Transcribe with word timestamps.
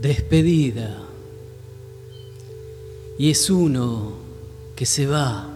despedida. 0.00 1.02
Y 3.18 3.30
es 3.30 3.50
uno 3.50 4.12
que 4.74 4.86
se 4.86 5.06
va, 5.06 5.46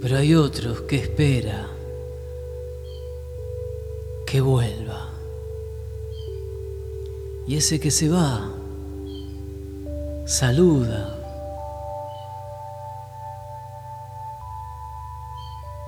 pero 0.00 0.16
hay 0.16 0.34
otros 0.34 0.82
que 0.82 0.96
espera 0.96 1.68
que 4.26 4.40
vuelva. 4.40 5.10
Y 7.46 7.56
ese 7.56 7.78
que 7.78 7.90
se 7.90 8.08
va, 8.08 8.50
saluda. 10.26 11.12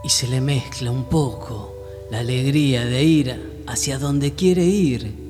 Y 0.05 0.11
se 0.11 0.29
le 0.29 0.41
mezcla 0.41 0.91
un 0.91 1.05
poco 1.05 1.75
la 2.11 2.21
alegría 2.21 2.85
de 2.85 3.03
ir 3.03 3.65
hacia 3.67 3.99
donde 3.99 4.35
quiere 4.35 4.65
ir 4.65 5.28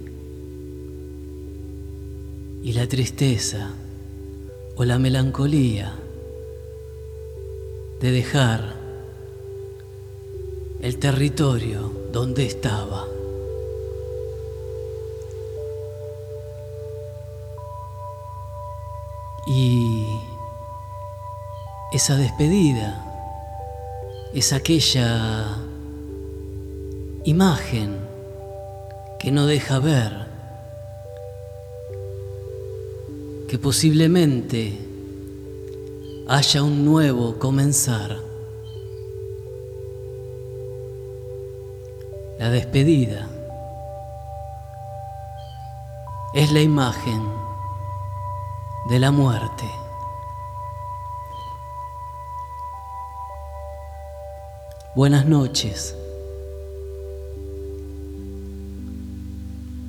y 2.68 2.74
la 2.74 2.86
tristeza 2.86 3.70
o 4.77 4.84
la 4.84 4.98
melancolía 4.98 5.95
de 7.98 8.10
dejar 8.10 8.74
el 10.82 10.98
territorio 10.98 11.91
donde 12.12 12.44
estaba. 12.44 13.06
Y 19.46 20.05
esa 21.94 22.16
despedida 22.16 23.02
es 24.34 24.52
aquella 24.52 25.56
imagen 27.24 27.96
que 29.19 29.30
no 29.30 29.46
deja 29.46 29.78
ver 29.78 30.27
que 33.48 33.58
posiblemente 33.58 34.78
haya 36.28 36.62
un 36.62 36.84
nuevo 36.84 37.38
comenzar. 37.38 38.18
La 42.38 42.50
despedida 42.50 43.27
es 46.34 46.52
la 46.52 46.60
imagen 46.60 47.22
de 48.90 48.98
la 48.98 49.10
muerte. 49.10 49.64
Buenas 54.94 55.24
noches. 55.24 55.96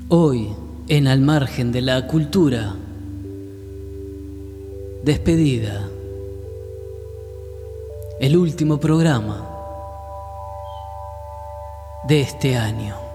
Hoy, 0.07 0.49
en 0.87 1.07
Al 1.07 1.19
margen 1.19 1.73
de 1.73 1.81
la 1.81 2.07
cultura, 2.07 2.75
Despedida. 5.01 5.89
El 8.19 8.35
último 8.35 8.81
programa 8.81 9.49
de 12.05 12.19
este 12.19 12.57
año. 12.57 13.08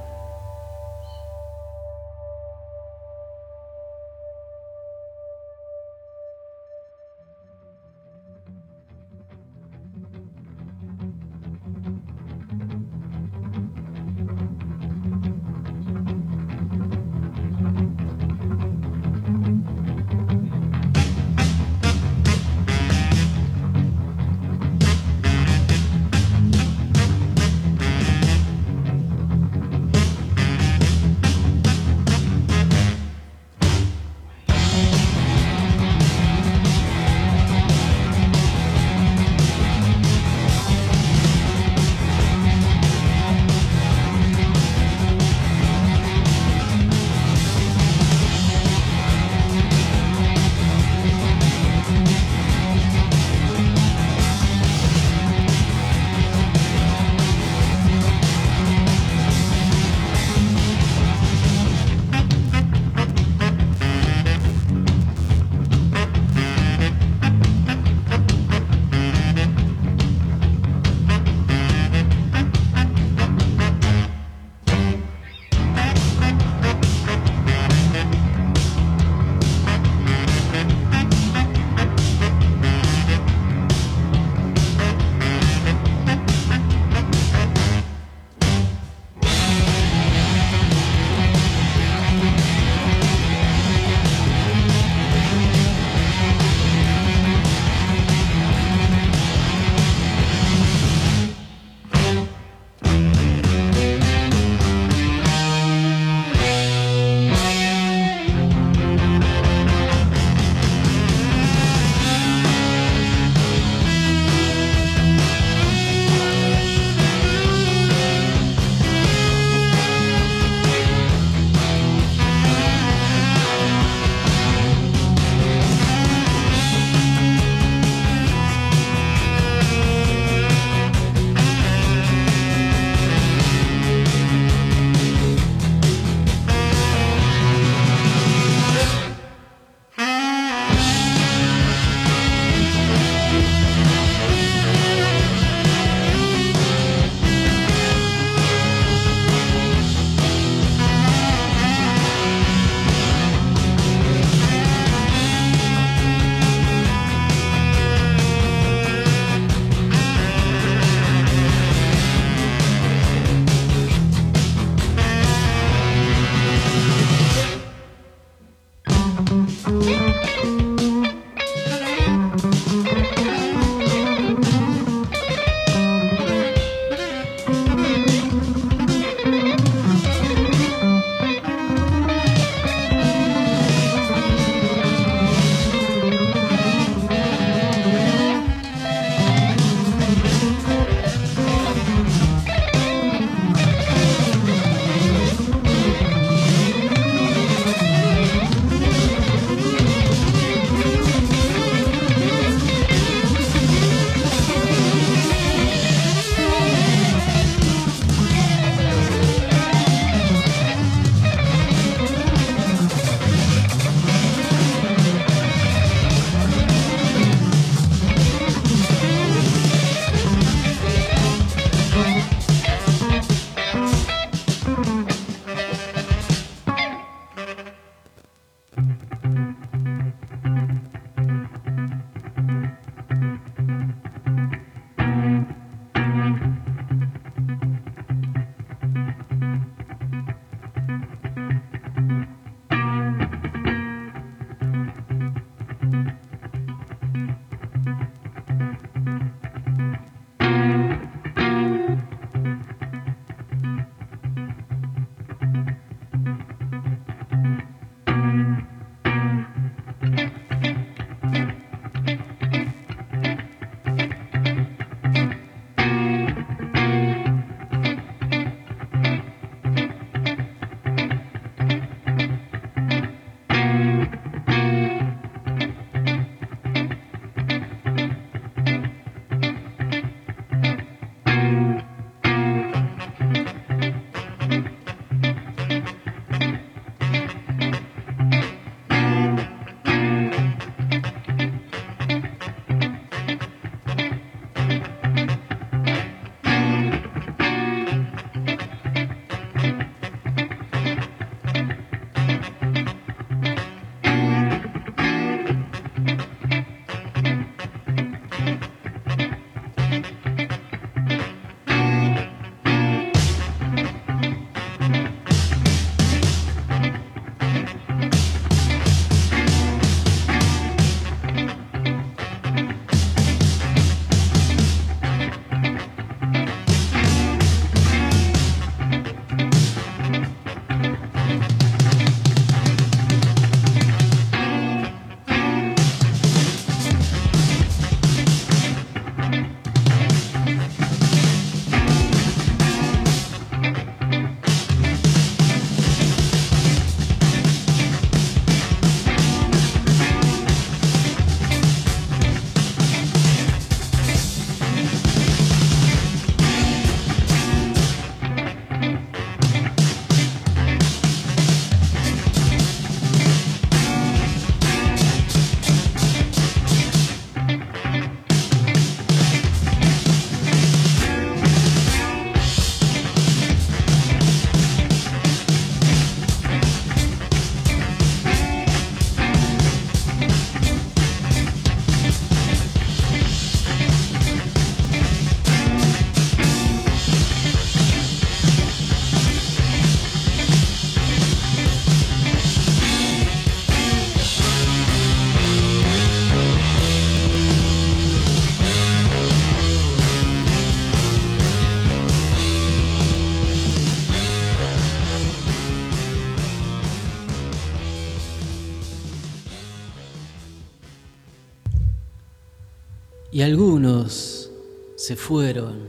Y 413.35 413.43
algunos 413.43 414.49
se 414.95 415.17
fueron 415.17 415.89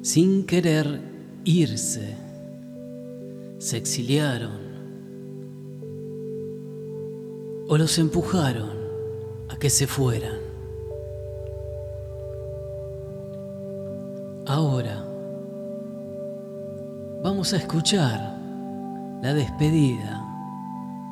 sin 0.00 0.46
querer 0.46 0.98
irse, 1.44 2.16
se 3.58 3.76
exiliaron 3.76 4.62
o 7.68 7.76
los 7.76 7.98
empujaron 7.98 8.70
a 9.50 9.58
que 9.58 9.68
se 9.68 9.86
fueran. 9.86 10.38
Ahora 14.46 15.04
vamos 17.22 17.52
a 17.52 17.58
escuchar 17.58 18.38
la 19.22 19.34
despedida 19.34 20.24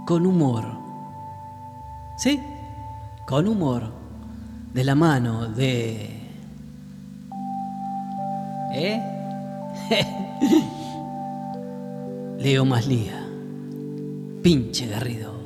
con 0.06 0.24
humor. 0.24 0.64
¿Sí? 2.16 2.40
Con 3.26 3.46
humor 3.48 4.01
de 4.74 4.84
la 4.84 4.94
mano 4.94 5.48
de... 5.48 6.10
¿Eh? 8.74 9.00
Leo 12.38 12.64
Maslía, 12.64 13.26
pinche 14.42 14.86
Garrido. 14.86 15.41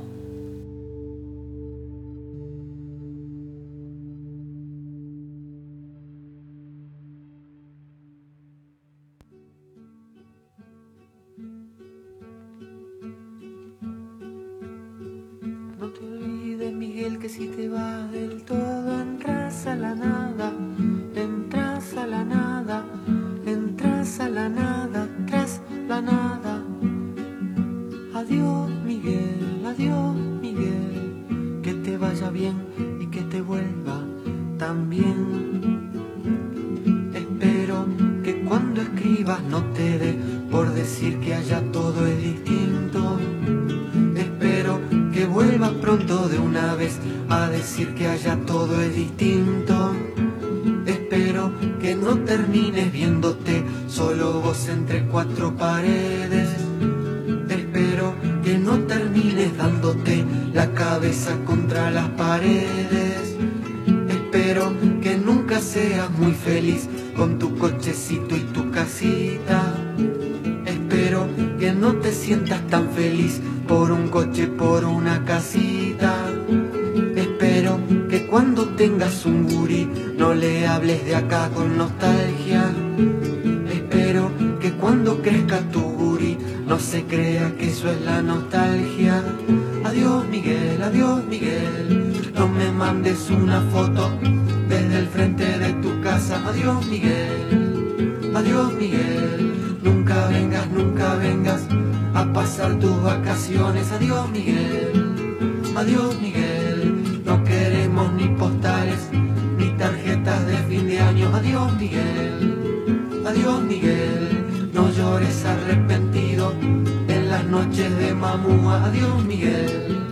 Adiós 105.86 106.20
Miguel, 106.20 107.22
no 107.24 107.44
queremos 107.44 108.12
ni 108.14 108.26
postales 108.30 109.08
ni 109.56 109.68
tarjetas 109.78 110.44
de 110.46 110.56
fin 110.68 110.88
de 110.88 110.98
año. 110.98 111.30
Adiós 111.32 111.72
Miguel, 111.78 113.22
adiós 113.24 113.62
Miguel, 113.62 114.70
no 114.74 114.90
llores 114.90 115.44
arrepentido 115.44 116.52
en 116.60 117.28
las 117.30 117.44
noches 117.44 117.96
de 117.98 118.14
mamúa. 118.14 118.84
Adiós 118.86 119.24
Miguel, 119.24 120.02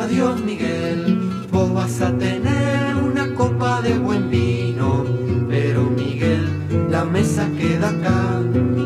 adiós 0.00 0.40
Miguel, 0.40 1.30
vos 1.52 1.72
vas 1.72 2.00
a 2.00 2.10
tener 2.18 2.96
una 2.96 3.32
copa 3.34 3.82
de 3.82 3.96
buen 3.96 4.28
vino, 4.30 5.04
pero 5.48 5.84
Miguel, 5.90 6.48
la 6.90 7.04
mesa 7.04 7.48
queda 7.56 7.90
acá. 7.90 8.83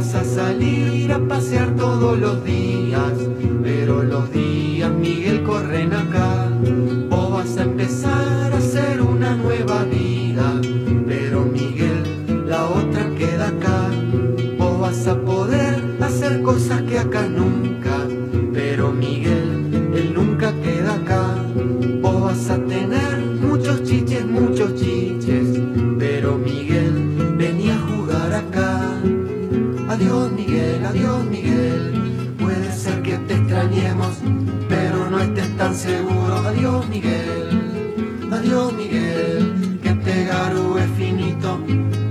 Vas 0.00 0.14
a 0.14 0.24
salir 0.24 1.12
a 1.12 1.18
pasear 1.18 1.76
todos 1.76 2.18
los 2.18 2.42
días, 2.42 3.12
pero 3.62 4.02
los 4.02 4.32
días, 4.32 4.90
Miguel, 4.90 5.42
corren 5.42 5.92
acá. 5.92 6.48
Vos 7.10 7.30
vas 7.30 7.58
a 7.58 7.64
empezar 7.64 8.50
a 8.50 8.56
hacer 8.56 9.02
una 9.02 9.36
nueva 9.36 9.84
vida, 9.84 10.58
pero 11.06 11.42
Miguel, 11.42 12.46
la 12.46 12.64
otra 12.64 13.10
queda 13.14 13.48
acá. 13.48 13.90
Vos 14.56 14.80
vas 14.80 15.06
a 15.06 15.20
poder 15.20 15.98
hacer 16.00 16.40
cosas 16.40 16.80
que 16.84 16.98
acá 16.98 17.28
nunca, 17.28 18.08
pero 18.54 18.92
Miguel, 18.92 19.39
seguro. 35.74 36.36
Adiós 36.46 36.88
Miguel, 36.88 38.28
adiós 38.30 38.72
Miguel, 38.72 39.78
que 39.82 39.92
te 39.92 40.24
garúe 40.24 40.80
finito, 40.96 41.58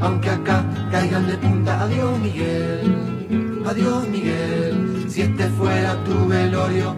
aunque 0.01 0.29
acá 0.29 0.63
caigan 0.91 1.27
de 1.27 1.37
punta. 1.37 1.83
Adiós 1.83 2.19
Miguel, 2.19 3.63
adiós 3.65 4.07
Miguel, 4.07 5.05
si 5.07 5.21
este 5.21 5.47
fuera 5.49 5.95
tu 6.03 6.27
velorio, 6.27 6.95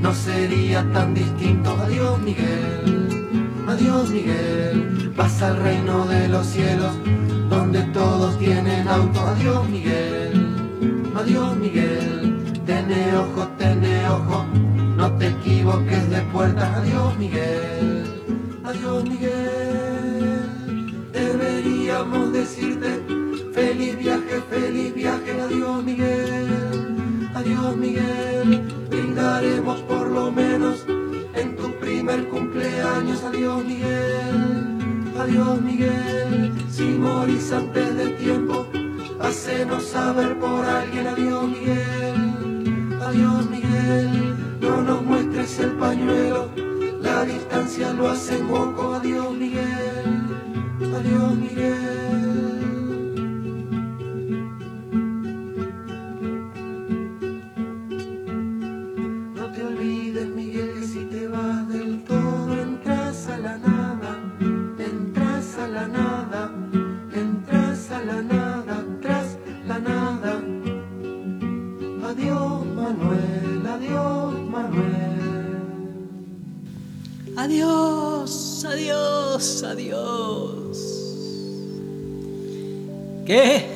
no 0.00 0.12
sería 0.14 0.84
tan 0.92 1.14
distinto. 1.14 1.76
Adiós 1.82 2.20
Miguel, 2.20 3.28
adiós 3.66 4.10
Miguel, 4.10 5.12
vas 5.16 5.42
al 5.42 5.56
reino 5.56 6.06
de 6.06 6.28
los 6.28 6.46
cielos, 6.46 6.94
donde 7.48 7.82
todos 7.92 8.38
tienen 8.38 8.86
auto. 8.88 9.20
Adiós 9.20 9.68
Miguel, 9.68 10.56
adiós 11.16 11.56
Miguel, 11.56 12.36
tené 12.66 13.16
ojo, 13.16 13.48
tené 13.58 14.08
ojo, 14.08 14.46
te 15.24 15.30
equivoques 15.30 16.10
de 16.10 16.20
puerta. 16.32 16.76
Adiós 16.76 17.16
Miguel, 17.18 18.04
adiós 18.62 19.04
Miguel, 19.04 20.42
deberíamos 21.12 22.32
decirte 22.32 22.90
feliz 23.54 23.96
viaje, 23.96 24.42
feliz 24.50 24.94
viaje. 24.94 25.40
Adiós 25.40 25.82
Miguel, 25.82 27.30
adiós 27.34 27.76
Miguel, 27.76 28.48
brindaremos 28.90 29.80
por 29.82 30.10
lo 30.10 30.30
menos 30.30 30.84
en 31.34 31.56
tu 31.56 31.72
primer 31.80 32.28
cumpleaños. 32.28 33.24
Adiós 33.24 33.64
Miguel, 33.64 34.78
adiós 35.18 35.60
Miguel, 35.62 36.52
si 36.70 36.84
morís 37.04 37.50
antes 37.50 37.96
de 37.96 38.06
tiempo, 38.24 38.66
hacenos 39.20 39.84
saber 39.84 40.38
por 40.38 40.64
alguien. 40.66 41.06
Adiós 41.06 41.48
Miguel, 41.48 43.00
adiós 43.00 43.48
Miguel, 43.48 44.23
nos 44.84 45.02
muestres 45.02 45.58
el 45.60 45.72
pañuelo, 45.72 46.48
la 47.00 47.24
distancia 47.24 47.92
lo 47.92 48.08
hace 48.08 48.38
moco. 48.38 48.94
Adiós 48.94 49.32
Miguel, 49.32 50.20
adiós 50.96 51.34
Miguel. 51.36 52.23
Adiós, 77.44 78.64
adiós, 78.64 79.62
adiós. 79.62 80.78
¿Qué? 83.26 83.66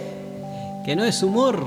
¿Que 0.85 0.97
no 0.97 1.05
es 1.05 1.23
humor? 1.23 1.65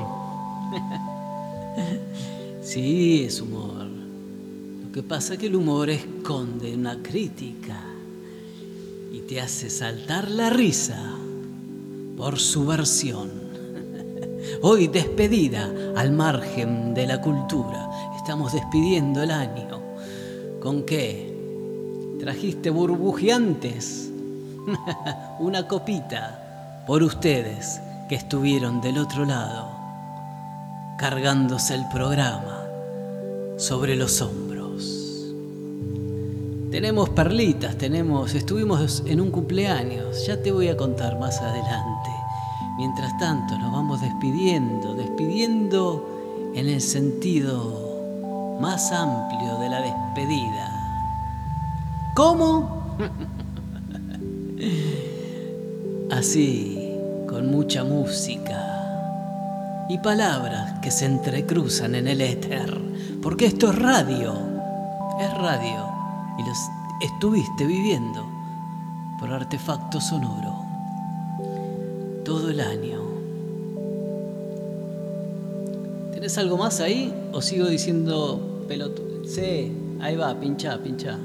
sí, 2.64 3.26
es 3.26 3.40
humor. 3.40 3.86
Lo 4.84 4.92
que 4.92 5.04
pasa 5.04 5.34
es 5.34 5.40
que 5.40 5.46
el 5.48 5.56
humor 5.56 5.90
esconde 5.90 6.74
una 6.74 7.02
crítica 7.02 7.80
y 9.14 9.20
te 9.22 9.40
hace 9.40 9.70
saltar 9.70 10.30
la 10.32 10.50
risa 10.50 11.00
por 12.18 12.40
su 12.40 12.66
versión. 12.66 13.30
Hoy 14.64 14.88
despedida 14.88 15.72
al 15.96 16.12
margen 16.12 16.96
de 16.96 17.06
la 17.06 17.22
cultura. 17.22 17.90
Estamos 18.18 18.54
despidiendo 18.54 19.22
el 19.22 19.32
año. 19.32 19.80
¿Con 20.60 20.84
qué? 20.84 21.31
¿Trajiste 22.22 22.70
burbujeantes? 22.70 24.12
Una 25.40 25.68
copita 25.68 26.84
por 26.86 27.02
ustedes 27.02 27.82
que 28.08 28.14
estuvieron 28.14 28.80
del 28.80 29.00
otro 29.00 29.26
lado, 29.26 29.72
cargándose 31.00 31.74
el 31.74 31.88
programa 31.92 32.62
sobre 33.58 33.96
los 33.96 34.22
hombros. 34.22 35.32
Tenemos 36.70 37.10
perlitas, 37.10 37.76
tenemos, 37.80 38.36
estuvimos 38.36 39.02
en 39.08 39.20
un 39.20 39.32
cumpleaños, 39.32 40.28
ya 40.28 40.40
te 40.40 40.52
voy 40.52 40.68
a 40.68 40.78
contar 40.78 41.18
más 41.18 41.42
adelante. 41.42 42.12
Mientras 42.78 43.18
tanto, 43.18 43.58
nos 43.58 43.72
vamos 43.72 44.00
despidiendo, 44.00 44.94
despidiendo 44.94 46.52
en 46.54 46.70
el 46.70 46.82
sentido 46.82 48.60
más 48.62 48.92
amplio 48.92 49.58
de 49.58 49.70
la 49.70 49.82
despedida. 49.82 50.71
¿Cómo? 52.22 53.00
Así 56.12 56.96
con 57.28 57.50
mucha 57.50 57.84
música 57.84 59.88
y 59.90 59.98
palabras 59.98 60.78
que 60.82 60.92
se 60.92 61.08
entrecruzan 61.08 61.96
en 61.96 62.08
el 62.08 62.22
éter, 62.22 62.80
porque 63.24 63.48
esto 63.48 63.72
es 63.72 63.80
radio, 63.80 64.36
es 65.20 65.34
radio, 65.34 65.90
y 66.38 66.48
los 66.48 66.60
estuviste 67.02 67.66
viviendo 67.66 68.24
por 69.20 69.34
artefacto 69.34 70.00
sonoro 70.00 70.64
todo 72.24 72.52
el 72.52 72.60
año. 72.60 73.02
¿Tienes 76.12 76.38
algo 76.38 76.58
más 76.58 76.82
ahí 76.82 77.12
o 77.32 77.42
sigo 77.42 77.66
diciendo 77.66 78.64
pelotudo? 78.68 79.26
Sí, 79.26 79.76
ahí 80.00 80.16
va, 80.16 80.40
pincha, 80.40 80.78
pincha. 80.78 81.18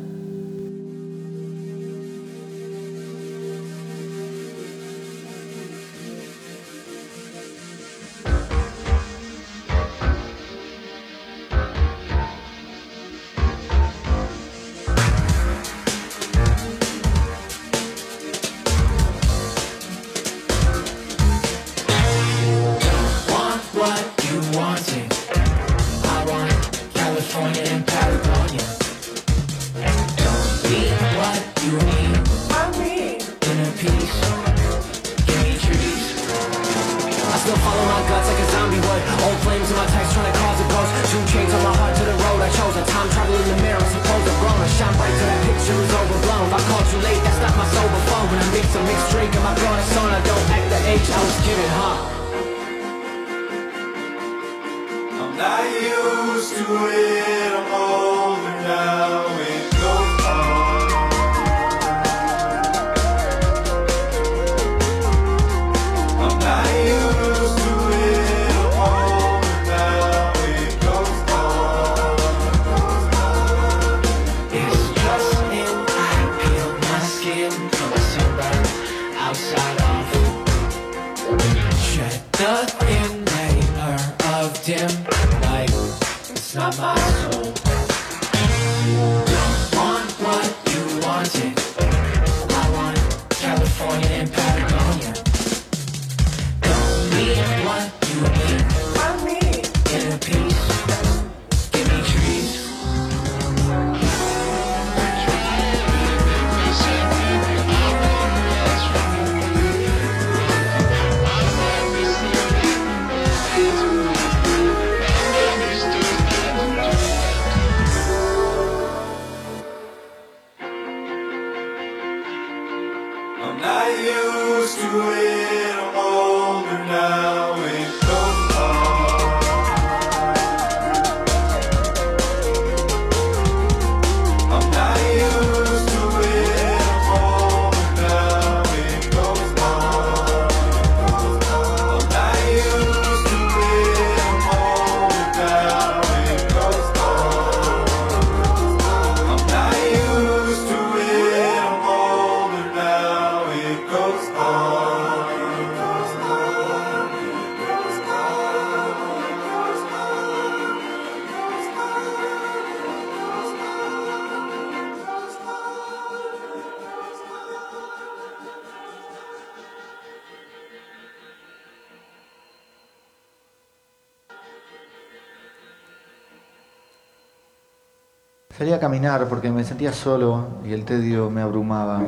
Porque 179.25 179.51
me 179.51 179.65
sentía 179.65 179.93
solo 179.93 180.47
y 180.65 180.73
el 180.73 180.85
tedio 180.85 181.31
me 181.31 181.41
abrumaba. 181.41 182.03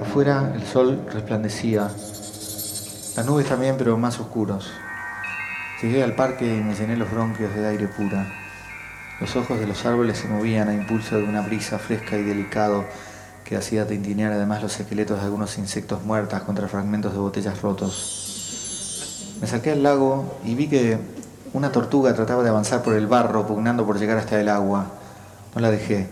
Afuera 0.00 0.52
el 0.54 0.62
sol 0.62 1.04
resplandecía, 1.12 1.90
las 3.16 3.26
nubes 3.26 3.48
también, 3.48 3.74
pero 3.76 3.98
más 3.98 4.20
oscuros. 4.20 4.70
Llegué 5.82 6.04
al 6.04 6.14
parque 6.14 6.46
y 6.46 6.60
me 6.62 6.74
llené 6.74 6.96
los 6.96 7.10
bronquios 7.10 7.54
de 7.54 7.66
aire 7.66 7.88
pura. 7.88 8.26
Los 9.20 9.34
ojos 9.36 9.58
de 9.58 9.66
los 9.66 9.84
árboles 9.84 10.18
se 10.18 10.28
movían 10.28 10.68
a 10.68 10.74
impulso 10.74 11.16
de 11.16 11.24
una 11.24 11.42
brisa 11.42 11.78
fresca 11.78 12.16
y 12.16 12.22
delicado 12.22 12.84
que 13.44 13.56
hacía 13.56 13.86
tintinear 13.86 14.32
además 14.32 14.62
los 14.62 14.78
esqueletos 14.80 15.18
de 15.18 15.24
algunos 15.24 15.58
insectos 15.58 16.02
muertos 16.04 16.40
contra 16.42 16.68
fragmentos 16.68 17.12
de 17.12 17.18
botellas 17.18 17.60
rotos. 17.60 19.36
Me 19.40 19.46
saqué 19.46 19.72
al 19.72 19.82
lago 19.82 20.38
y 20.44 20.54
vi 20.54 20.68
que 20.68 20.98
una 21.52 21.70
tortuga 21.70 22.14
trataba 22.14 22.42
de 22.42 22.50
avanzar 22.50 22.82
por 22.82 22.94
el 22.94 23.06
barro, 23.06 23.46
pugnando 23.46 23.84
por 23.84 23.98
llegar 23.98 24.18
hasta 24.18 24.40
el 24.40 24.48
agua. 24.48 24.86
No 25.54 25.60
la 25.60 25.70
dejé. 25.70 26.08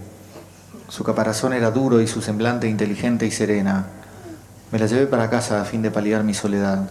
Su 0.88 1.05
caparazón 1.05 1.52
era 1.52 1.70
duro 1.70 2.00
y 2.00 2.07
su 2.07 2.22
semblante 2.22 2.68
inteligente 2.68 3.26
y 3.26 3.31
serena. 3.31 3.87
Me 4.70 4.78
la 4.78 4.87
llevé 4.87 5.07
para 5.07 5.31
casa 5.31 5.61
a 5.61 5.64
fin 5.64 5.83
de 5.83 5.90
paliar 5.90 6.22
mi 6.22 6.35
soledad. 6.35 6.88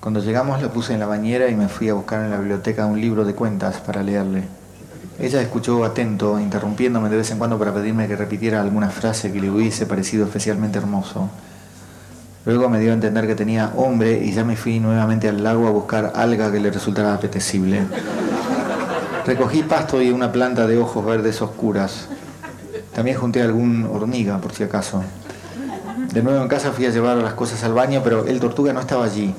Cuando 0.00 0.20
llegamos 0.20 0.60
la 0.60 0.72
puse 0.72 0.94
en 0.94 1.00
la 1.00 1.06
bañera 1.06 1.48
y 1.48 1.54
me 1.54 1.68
fui 1.68 1.88
a 1.88 1.94
buscar 1.94 2.24
en 2.24 2.30
la 2.30 2.38
biblioteca 2.38 2.86
un 2.86 3.00
libro 3.00 3.24
de 3.24 3.34
cuentas 3.34 3.76
para 3.76 4.02
leerle. 4.02 4.44
Ella 5.18 5.42
escuchó 5.42 5.84
atento, 5.84 6.40
interrumpiéndome 6.40 7.10
de 7.10 7.18
vez 7.18 7.30
en 7.30 7.38
cuando 7.38 7.58
para 7.58 7.74
pedirme 7.74 8.08
que 8.08 8.16
repitiera 8.16 8.62
alguna 8.62 8.88
frase 8.88 9.30
que 9.30 9.40
le 9.40 9.50
hubiese 9.50 9.86
parecido 9.86 10.24
especialmente 10.24 10.78
hermoso. 10.78 11.28
Luego 12.46 12.70
me 12.70 12.80
dio 12.80 12.90
a 12.90 12.94
entender 12.94 13.26
que 13.26 13.34
tenía 13.34 13.72
hombre 13.76 14.24
y 14.24 14.32
ya 14.32 14.44
me 14.44 14.56
fui 14.56 14.80
nuevamente 14.80 15.28
al 15.28 15.44
lago 15.44 15.68
a 15.68 15.70
buscar 15.70 16.14
alga 16.16 16.50
que 16.50 16.58
le 16.58 16.70
resultara 16.70 17.12
apetecible. 17.12 17.82
Recogí 19.26 19.62
pasto 19.62 20.00
y 20.00 20.10
una 20.10 20.32
planta 20.32 20.66
de 20.66 20.78
ojos 20.78 21.04
verdes 21.04 21.40
oscuras. 21.42 22.08
También 22.94 23.16
junté 23.16 23.42
algún 23.42 23.86
hormiga, 23.86 24.38
por 24.38 24.52
si 24.52 24.62
acaso. 24.62 25.02
De 26.12 26.22
nuevo 26.22 26.42
en 26.42 26.48
casa 26.48 26.72
fui 26.72 26.86
a 26.86 26.90
llevar 26.90 27.16
las 27.18 27.34
cosas 27.34 27.62
al 27.62 27.74
baño, 27.74 28.00
pero 28.02 28.26
el 28.26 28.40
tortuga 28.40 28.72
no 28.72 28.80
estaba 28.80 29.04
allí. 29.04 29.34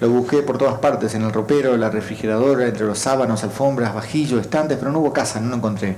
Lo 0.00 0.08
busqué 0.08 0.42
por 0.42 0.56
todas 0.56 0.78
partes, 0.78 1.14
en 1.14 1.22
el 1.22 1.32
ropero, 1.32 1.76
la 1.76 1.90
refrigeradora, 1.90 2.66
entre 2.66 2.86
los 2.86 2.98
sábanos, 2.98 3.44
alfombras, 3.44 3.94
vajillos, 3.94 4.40
estantes, 4.40 4.78
pero 4.78 4.90
no 4.90 5.00
hubo 5.00 5.12
casa, 5.12 5.40
no 5.40 5.50
lo 5.50 5.56
encontré. 5.56 5.96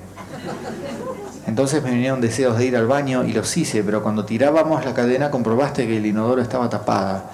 Entonces 1.46 1.82
me 1.82 1.90
vinieron 1.90 2.20
deseos 2.20 2.58
de 2.58 2.66
ir 2.66 2.76
al 2.76 2.86
baño 2.86 3.24
y 3.24 3.32
los 3.32 3.56
hice, 3.56 3.82
pero 3.84 4.02
cuando 4.02 4.24
tirábamos 4.24 4.84
la 4.84 4.92
cadena 4.92 5.30
comprobaste 5.30 5.86
que 5.86 5.98
el 5.98 6.06
inodoro 6.06 6.42
estaba 6.42 6.68
tapada. 6.68 7.30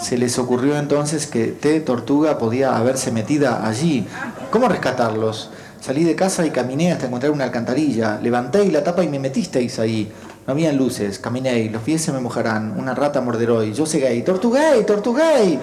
Se 0.00 0.18
les 0.18 0.38
ocurrió 0.38 0.78
entonces 0.78 1.26
que 1.26 1.46
T. 1.46 1.80
Tortuga 1.80 2.38
podía 2.38 2.76
haberse 2.76 3.10
metida 3.10 3.66
allí. 3.66 4.06
¿Cómo 4.50 4.68
rescatarlos? 4.68 5.50
Salí 5.80 6.04
de 6.04 6.14
casa 6.14 6.44
y 6.44 6.50
caminé 6.50 6.92
hasta 6.92 7.06
encontrar 7.06 7.32
una 7.32 7.44
alcantarilla. 7.44 8.18
Levanté 8.20 8.64
y 8.64 8.70
la 8.70 8.84
tapa 8.84 9.04
y 9.04 9.08
me 9.08 9.18
metisteis 9.18 9.78
ahí. 9.78 10.10
No 10.46 10.52
habían 10.52 10.76
luces, 10.76 11.18
caminé, 11.18 11.68
los 11.70 11.82
pies 11.82 12.02
se 12.02 12.12
me 12.12 12.20
mojarán, 12.20 12.78
una 12.78 12.94
rata 12.94 13.20
morderó 13.20 13.64
y 13.64 13.72
yo 13.72 13.84
seguí, 13.84 14.22
¡Tortugay, 14.22 14.86
tortugay! 14.86 15.58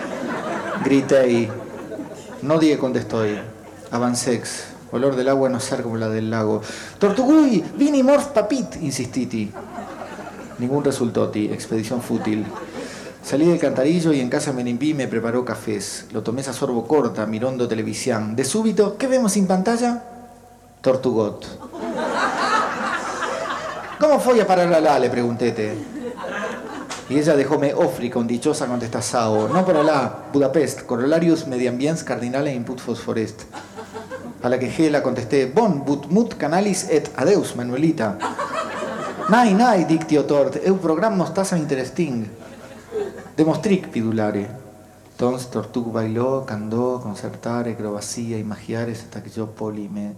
Grité. 0.83 1.49
Nadie 2.41 2.77
contestó. 2.77 3.23
Avancex. 3.91 4.65
Olor 4.91 5.15
del 5.15 5.29
agua 5.29 5.49
no 5.49 5.59
ser 5.59 5.83
como 5.83 5.97
la 5.97 6.09
del 6.09 6.29
lago. 6.29 6.61
¡Tortugui! 6.99 7.63
¡Vini 7.77 8.03
morf 8.03 8.27
papit! 8.27 8.75
insistiti. 8.81 9.51
Ningún 10.59 10.83
resultoti. 10.83 11.45
Expedición 11.45 12.01
fútil. 12.01 12.45
Salí 13.23 13.45
del 13.45 13.57
cantarillo 13.57 14.11
y 14.11 14.19
en 14.19 14.29
casa 14.29 14.51
me 14.51 14.65
limpié 14.65 14.89
y 14.89 14.93
me 14.93 15.07
preparó 15.07 15.45
cafés. 15.45 16.07
Lo 16.11 16.23
tomé 16.23 16.41
a 16.41 16.51
sorbo 16.51 16.85
corta, 16.85 17.25
mirando 17.25 17.69
televisión. 17.69 18.35
De 18.35 18.43
súbito, 18.43 18.97
¿qué 18.97 19.07
vemos 19.07 19.37
en 19.37 19.47
pantalla? 19.47 20.03
Tortugot. 20.81 21.45
¿Cómo 23.97 24.19
fue 24.19 24.41
a 24.41 24.45
parar 24.45 24.67
la 24.67 24.99
Le 24.99 25.09
pregunté. 25.09 25.73
Y 27.09 27.17
ella 27.17 27.37
dejóme 27.37 27.73
ofri 27.73 28.09
con 28.09 28.27
dichosa 28.27 28.67
contestación. 28.67 29.53
No 29.53 29.65
para 29.65 29.83
la, 29.83 30.25
Budapest, 30.33 30.81
corolarius 30.81 31.47
mediambiens 31.47 32.03
cardinale 32.03 32.53
input 32.53 32.79
fosforest. 32.79 33.43
A 34.41 34.49
la 34.49 34.59
que 34.59 34.69
Gela 34.69 35.01
contesté, 35.01 35.45
bon, 35.45 35.85
but 35.85 36.07
mut 36.07 36.35
canalis 36.35 36.89
et 36.89 37.09
adeus, 37.15 37.55
Manuelita. 37.55 38.17
Nai, 39.29 39.53
nai, 39.53 39.85
dictio 39.85 40.25
tort, 40.25 40.57
eu 40.65 40.75
program 40.75 41.15
mostaza 41.15 41.57
interesting. 41.57 42.42
Demostric 43.35 43.89
pidulare. 43.89 44.47
Entonces 45.11 45.49
Tortug 45.49 45.91
bailó, 45.91 46.45
cantó, 46.45 46.99
concertare, 47.01 47.73
acrobacía 47.73 48.37
y 48.37 48.43
magiares 48.43 49.03
hasta 49.03 49.23
que 49.23 49.29
yo 49.29 49.51
polime. 49.51 50.15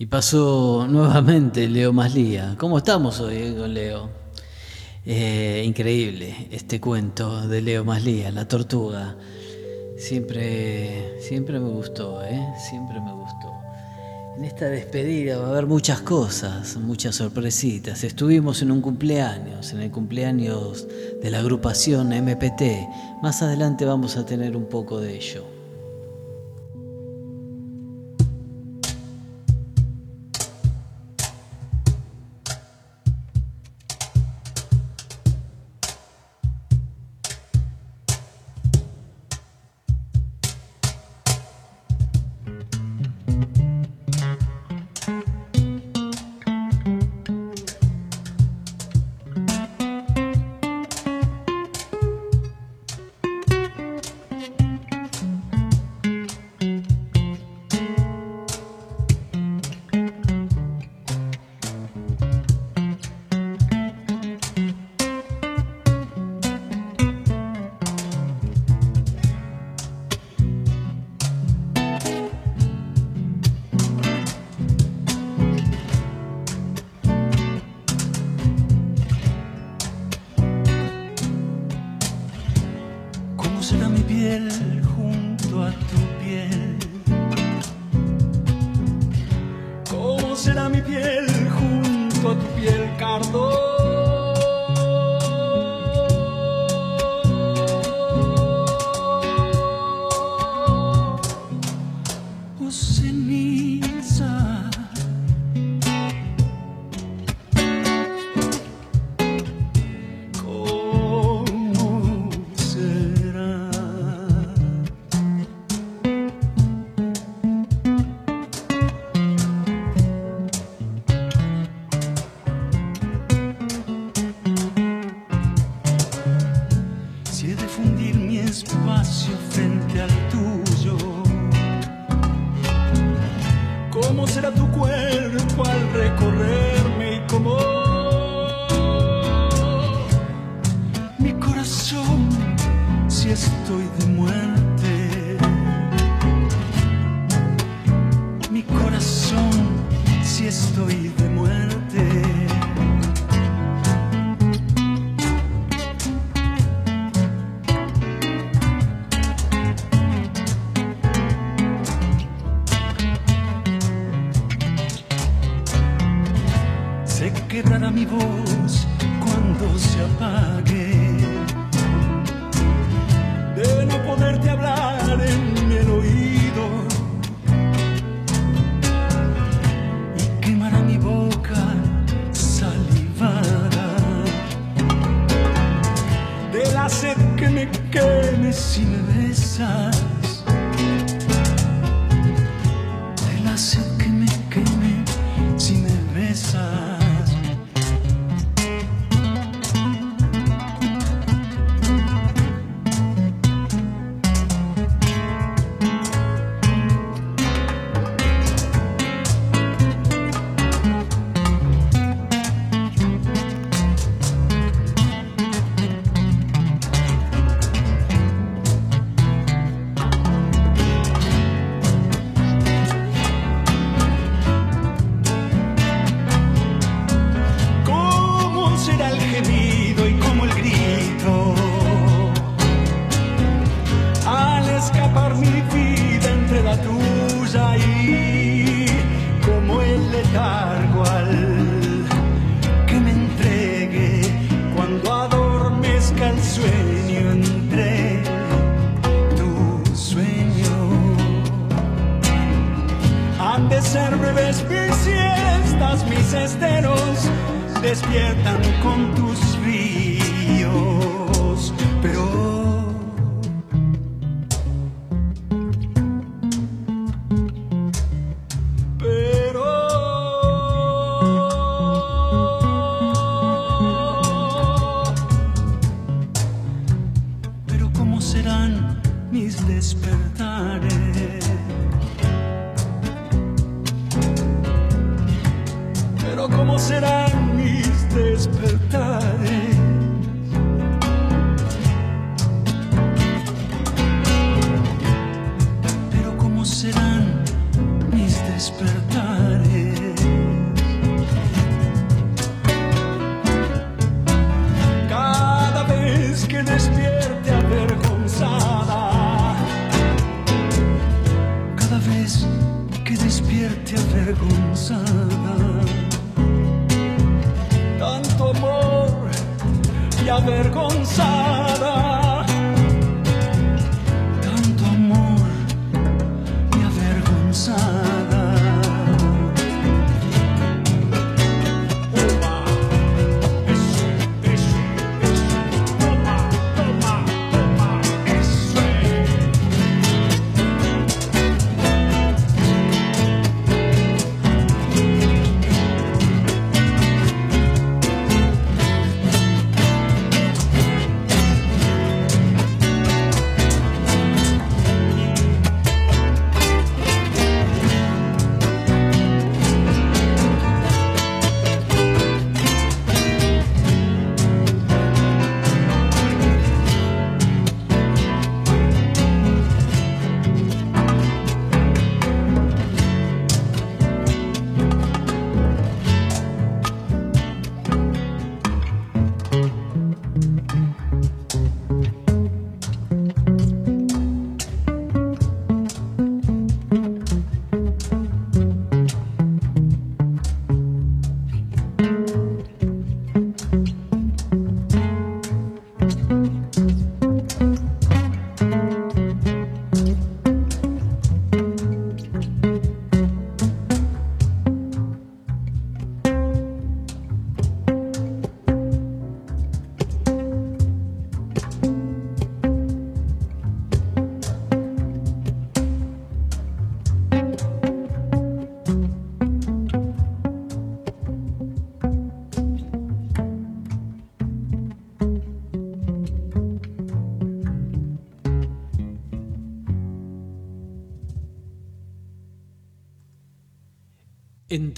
Y 0.00 0.06
pasó 0.06 0.86
nuevamente 0.88 1.66
Leo 1.68 1.92
Maslía. 1.92 2.54
¿Cómo 2.56 2.78
estamos 2.78 3.18
hoy 3.18 3.54
con 3.56 3.74
Leo? 3.74 4.10
Eh, 5.04 5.64
increíble 5.66 6.48
este 6.52 6.80
cuento 6.80 7.48
de 7.48 7.62
Leo 7.62 7.84
Maslía, 7.84 8.30
La 8.30 8.46
Tortuga. 8.46 9.16
Siempre, 9.96 11.20
siempre 11.20 11.58
me 11.58 11.68
gustó, 11.68 12.22
¿eh? 12.22 12.46
Siempre 12.68 13.00
me 13.00 13.12
gustó. 13.12 13.57
En 14.38 14.44
esta 14.44 14.66
despedida 14.66 15.36
va 15.36 15.48
a 15.48 15.50
haber 15.50 15.66
muchas 15.66 16.00
cosas, 16.00 16.76
muchas 16.76 17.16
sorpresitas. 17.16 18.04
Estuvimos 18.04 18.62
en 18.62 18.70
un 18.70 18.80
cumpleaños, 18.80 19.72
en 19.72 19.80
el 19.80 19.90
cumpleaños 19.90 20.86
de 21.20 21.28
la 21.28 21.40
agrupación 21.40 22.10
MPT. 22.10 22.62
Más 23.20 23.42
adelante 23.42 23.84
vamos 23.84 24.16
a 24.16 24.24
tener 24.24 24.56
un 24.56 24.66
poco 24.66 25.00
de 25.00 25.16
ello. 25.16 25.57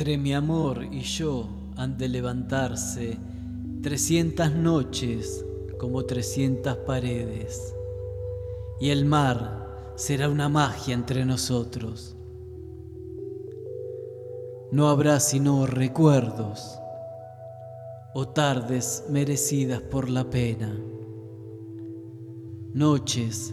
Entre 0.00 0.16
mi 0.16 0.32
amor 0.32 0.82
y 0.90 1.00
yo 1.02 1.46
han 1.76 1.98
de 1.98 2.08
levantarse 2.08 3.18
trescientas 3.82 4.50
noches 4.50 5.44
como 5.78 6.06
trescientas 6.06 6.78
paredes, 6.78 7.74
y 8.80 8.88
el 8.88 9.04
mar 9.04 9.92
será 9.96 10.30
una 10.30 10.48
magia 10.48 10.94
entre 10.94 11.26
nosotros. 11.26 12.16
No 14.72 14.88
habrá 14.88 15.20
sino 15.20 15.66
recuerdos 15.66 16.78
o 18.14 18.26
tardes 18.26 19.04
merecidas 19.10 19.82
por 19.82 20.08
la 20.08 20.24
pena, 20.24 20.80
noches 22.72 23.52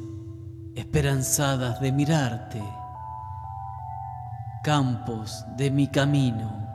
esperanzadas 0.75 1.81
de 1.81 1.91
mirarte 1.91 2.63
campos 4.67 5.45
de 5.55 5.71
mi 5.71 5.87
camino, 5.87 6.67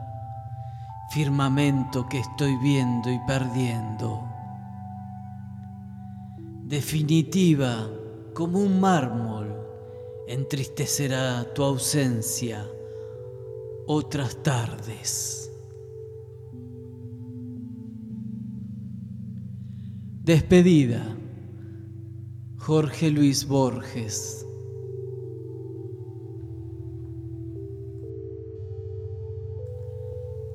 firmamento 1.11 2.09
que 2.09 2.21
estoy 2.21 2.57
viendo 2.57 3.13
y 3.13 3.19
perdiendo. 3.27 4.19
Definitiva 6.65 7.87
como 8.33 8.61
un 8.61 8.81
mármol, 8.81 9.55
entristecerá 10.27 11.45
tu 11.53 11.65
ausencia 11.65 12.67
otras 13.87 14.43
tardes. 14.43 15.53
Despedida, 20.25 21.15
Jorge 22.57 23.11
Luis 23.11 23.47
Borges. 23.47 24.47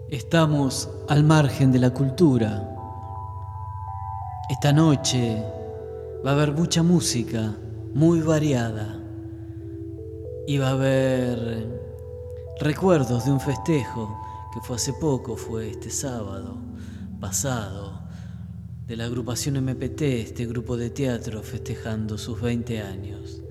Estamos 0.10 0.90
al 1.10 1.26
margen 1.26 1.74
de 1.74 1.80
la 1.80 1.90
cultura. 1.90 2.74
Esta 4.50 4.72
noche 4.72 5.44
va 6.26 6.30
a 6.30 6.34
haber 6.34 6.54
mucha 6.54 6.82
música, 6.82 7.54
muy 7.94 8.22
variada. 8.22 9.02
Y 10.48 10.60
va 10.60 10.70
a 10.70 10.72
haber 10.72 11.68
recuerdos 12.62 13.26
de 13.26 13.34
un 13.34 13.42
festejo 13.42 14.18
que 14.54 14.62
fue 14.62 14.78
hace 14.78 14.94
poco, 14.94 15.36
fue 15.36 15.72
este 15.72 15.90
sábado 15.90 16.56
pasado, 17.20 18.00
de 18.88 18.96
la 18.96 19.04
agrupación 19.04 19.62
MPT, 19.62 20.02
este 20.04 20.46
grupo 20.46 20.78
de 20.78 20.90
teatro 20.90 21.44
festejando 21.44 22.18
sus 22.18 22.40
20 22.40 22.82
años. 22.82 23.42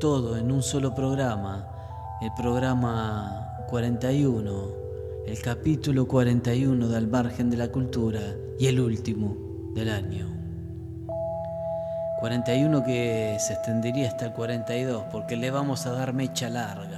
Todo 0.00 0.36
en 0.36 0.50
un 0.50 0.64
solo 0.64 0.92
programa, 0.92 1.68
el 2.20 2.32
programa 2.36 3.64
41, 3.68 4.79
el 5.30 5.40
capítulo 5.42 6.08
41 6.08 6.88
de 6.88 6.96
Al 6.96 7.06
margen 7.06 7.50
de 7.50 7.56
la 7.56 7.68
cultura 7.68 8.20
y 8.58 8.66
el 8.66 8.80
último 8.80 9.36
del 9.76 9.88
año. 9.88 10.26
41 12.18 12.82
que 12.82 13.36
se 13.38 13.52
extendería 13.52 14.08
hasta 14.08 14.26
el 14.26 14.32
42 14.32 15.04
porque 15.12 15.36
le 15.36 15.52
vamos 15.52 15.86
a 15.86 15.92
dar 15.92 16.14
mecha 16.14 16.48
larga. 16.48 16.89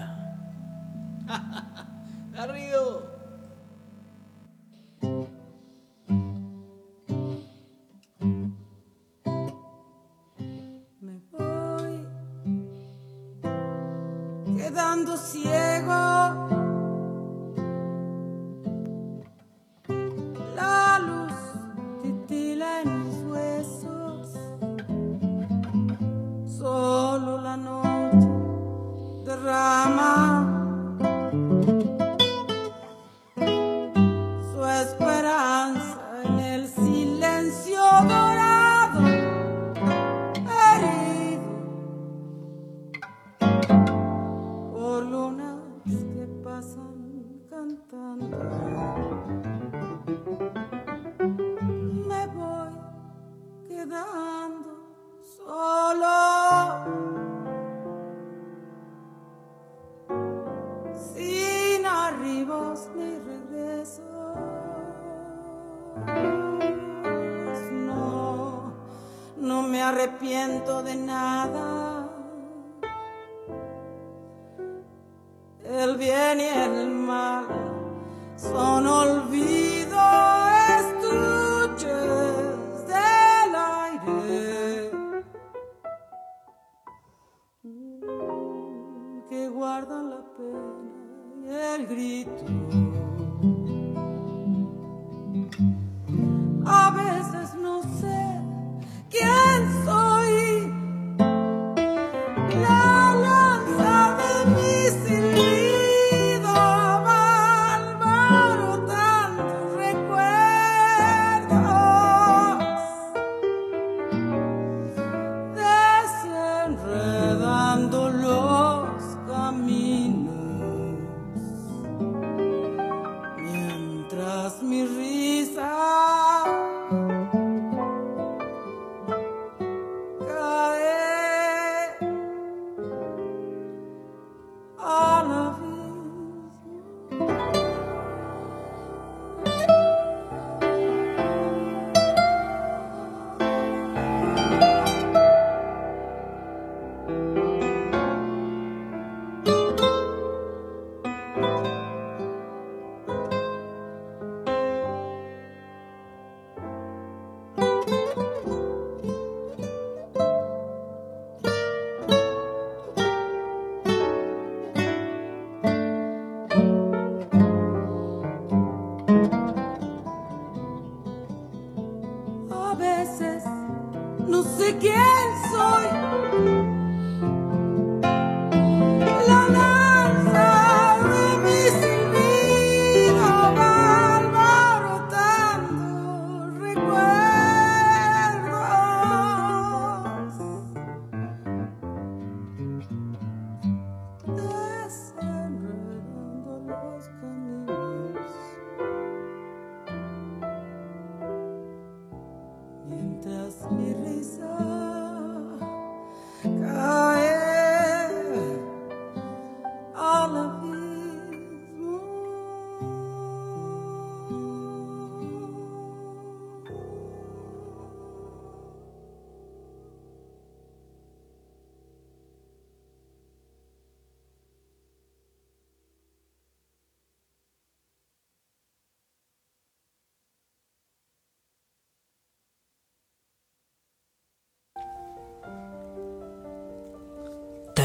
enredar. 116.94 117.61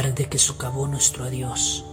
Tarde 0.07 0.29
que 0.29 0.37
socavó 0.37 0.87
nuestro 0.87 1.25
adiós, 1.25 1.83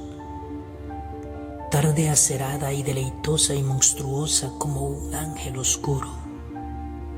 tarde 1.73 2.11
acerada 2.11 2.73
y 2.73 2.85
deleitosa 2.85 3.57
y 3.57 3.63
monstruosa 3.65 4.53
como 4.57 4.83
un 4.83 5.13
ángel 5.17 5.59
oscuro, 5.59 6.11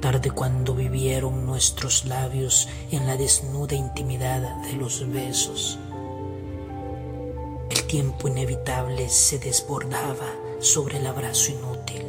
tarde 0.00 0.30
cuando 0.30 0.74
vivieron 0.74 1.44
nuestros 1.44 2.06
labios 2.06 2.66
en 2.90 3.06
la 3.06 3.18
desnuda 3.18 3.76
intimidad 3.76 4.62
de 4.62 4.72
los 4.72 5.06
besos. 5.06 5.78
El 7.68 7.82
tiempo 7.86 8.28
inevitable 8.28 9.10
se 9.10 9.38
desbordaba 9.38 10.32
sobre 10.60 10.96
el 10.96 11.06
abrazo 11.06 11.52
inútil. 11.52 12.06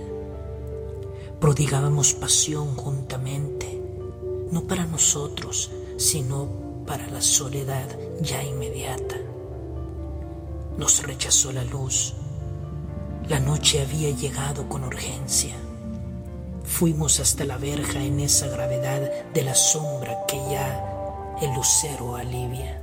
Prodigábamos 1.41 2.13
pasión 2.13 2.73
juntamente, 2.77 3.81
no 4.49 4.63
para 4.63 4.85
nosotros, 4.85 5.71
sino 5.97 6.47
para 6.85 7.05
la 7.07 7.19
soledad 7.19 8.06
ya 8.21 8.43
inmediata. 8.43 9.15
Nos 10.77 11.03
rechazó 11.03 11.51
la 11.51 11.63
luz. 11.63 12.13
La 13.27 13.39
noche 13.39 13.81
había 13.81 14.09
llegado 14.11 14.67
con 14.69 14.83
urgencia. 14.83 15.55
Fuimos 16.63 17.19
hasta 17.19 17.45
la 17.45 17.57
verja 17.57 18.03
en 18.03 18.19
esa 18.19 18.47
gravedad 18.47 19.01
de 19.33 19.41
la 19.43 19.55
sombra 19.55 20.25
que 20.27 20.37
ya 20.49 21.35
el 21.41 21.53
lucero 21.53 22.15
alivia. 22.15 22.81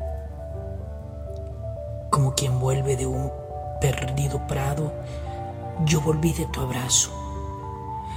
Como 2.10 2.34
quien 2.34 2.58
vuelve 2.60 2.96
de 2.96 3.06
un 3.06 3.30
perdido 3.80 4.46
prado, 4.46 4.92
yo 5.84 6.00
volví 6.00 6.32
de 6.32 6.46
tu 6.46 6.60
abrazo. 6.60 7.10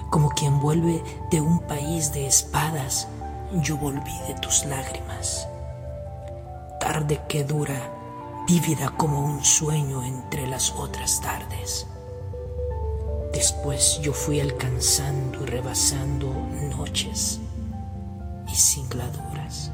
Como 0.10 0.30
quien 0.30 0.60
vuelve 0.60 1.04
de 1.32 1.42
un 1.42 1.60
país 1.60 2.14
de 2.14 2.28
espadas, 2.28 3.08
yo 3.62 3.78
volví 3.78 4.18
de 4.28 4.36
tus 4.36 4.66
lágrimas. 4.66 5.48
Tarde 6.88 7.20
que 7.28 7.44
dura, 7.44 7.92
vívida 8.48 8.94
como 8.96 9.20
un 9.20 9.44
sueño 9.44 10.06
entre 10.06 10.48
las 10.48 10.72
otras 10.72 11.20
tardes. 11.20 11.86
Después 13.34 14.00
yo 14.02 14.14
fui 14.14 14.40
alcanzando 14.40 15.44
y 15.44 15.48
rebasando 15.48 16.34
noches 16.78 17.42
y 18.48 18.56
singladuras. 18.56 19.74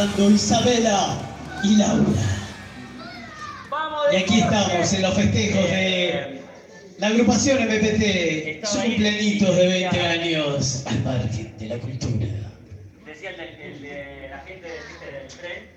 Isabela 0.00 1.18
y 1.62 1.76
Laura. 1.76 2.04
Y 4.12 4.16
aquí 4.16 4.40
estamos 4.40 4.92
en 4.94 5.02
los 5.02 5.14
festejos 5.14 5.62
de 5.70 6.40
la 6.98 7.08
agrupación 7.08 7.58
MPT, 7.58 8.64
su 8.64 8.80
cumpleaños 8.80 9.56
de 9.56 9.66
20 9.66 10.00
años 10.00 10.82
al 10.86 11.04
margen 11.04 11.54
de 11.58 11.66
la 11.66 11.78
cultura. 11.78 12.26
Decía 13.04 13.30
el, 13.30 13.82
de 13.82 14.28
la 14.30 14.38
gente 14.38 14.68
¿viste, 14.88 15.06
del 15.12 15.28
tren. 15.38 15.68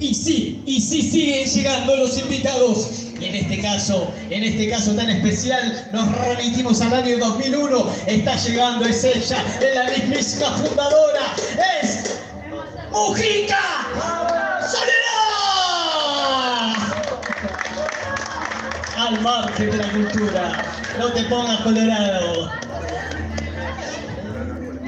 Y 0.00 0.14
sí, 0.14 0.62
y 0.64 0.80
sí 0.80 1.02
siguen 1.02 1.46
llegando 1.46 1.96
los 1.96 2.18
invitados. 2.18 2.95
Este 3.36 3.60
caso, 3.60 4.14
en 4.30 4.44
este 4.44 4.70
caso 4.70 4.94
tan 4.94 5.10
especial, 5.10 5.86
nos 5.92 6.10
remitimos 6.16 6.80
al 6.80 6.94
año 6.94 7.18
2001. 7.18 7.92
Está 8.06 8.34
llegando, 8.36 8.86
es 8.86 9.04
ella, 9.04 9.44
es 9.60 9.74
la 9.74 9.90
mismísima 9.90 10.52
fundadora, 10.52 11.20
es 11.82 12.18
Mujica 12.90 13.60
Soledad. 14.70 15.16
Al 18.96 19.20
margen 19.20 19.70
de 19.70 19.76
la 19.76 19.92
cultura, 19.92 20.64
no 20.98 21.12
te 21.12 21.22
pongas 21.24 21.60
colorado. 21.60 22.50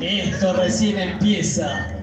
Esto 0.01 0.55
recién 0.55 0.99
empieza. 0.99 1.97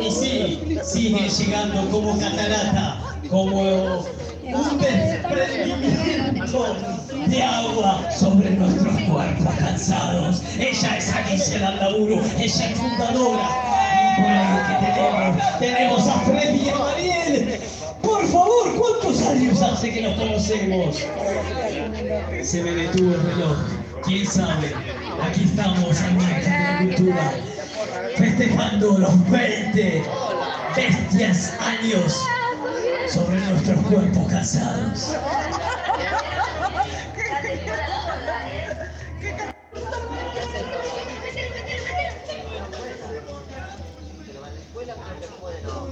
Y 0.00 0.10
sí, 0.10 0.78
sigue 0.84 1.28
llegando 1.28 1.90
como 1.90 2.18
catarata, 2.18 2.98
como 3.30 3.62
un 3.62 4.78
desprendimiento 4.78 6.76
de 7.26 7.42
agua 7.42 8.10
sobre 8.10 8.50
nuestros 8.50 8.94
cuerpos 9.02 9.54
cansados. 9.58 10.42
Ella 10.58 10.96
es 10.98 11.14
Alicia 11.14 11.58
Landaburu, 11.60 12.20
ella 12.38 12.70
es 12.70 12.78
fundadora. 12.78 13.48
Que 14.18 14.92
tenemos, 14.92 15.58
tenemos 15.58 16.08
a 16.08 16.20
Freddy 16.20 16.66
y 16.66 16.68
a 16.68 16.78
Mariel. 16.78 17.60
Por 18.02 18.26
favor, 18.26 18.74
¿cuántos 18.76 19.22
años 19.26 19.62
hace 19.62 19.92
que 19.92 20.02
nos 20.02 20.14
conocemos? 20.18 20.96
Se 22.42 22.62
me 22.62 22.70
detuvo 22.72 23.14
el 23.14 23.22
reloj. 23.22 23.56
¿Quién 24.04 24.26
sabe? 24.26 24.74
Aquí 25.22 25.44
estamos 25.44 26.00
de 26.00 26.50
la 26.50 26.78
cultura 26.78 27.32
festejando 28.16 28.98
los 28.98 29.30
20 29.30 30.02
bestias 30.76 31.52
años 31.60 32.20
sobre 33.08 33.40
nuestros 33.40 33.78
cuerpos 33.86 34.28
cansados. 34.28 35.16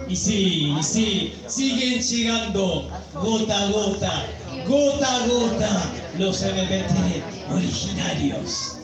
Y 0.09 0.15
sí, 0.15 0.77
y 0.79 0.83
sí, 0.83 1.43
siguen 1.49 2.01
llegando 2.01 2.89
gota 3.15 3.67
gota, 3.71 4.27
gota 4.67 5.27
gota, 5.27 5.83
los 6.19 6.43
MPT 6.43 7.53
originarios. 7.53 8.77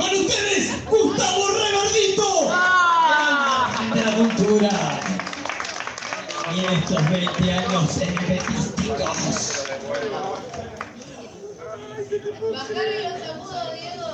Con 0.00 0.08
ustedes, 0.08 0.84
Gustavo 0.86 1.48
Regordito, 1.48 2.50
de 3.92 4.00
la 4.02 4.12
cultura. 4.16 4.70
Y 6.54 6.60
en 6.64 6.72
estos 6.72 7.10
20 7.10 7.52
años 7.52 7.98
MPTísticos. 7.98 9.66
Bajarle 12.50 12.98
los 13.10 13.22
agudos, 13.28 13.72
Diego. 13.74 14.08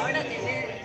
Ahora 0.00 0.22
tenés 0.22 0.84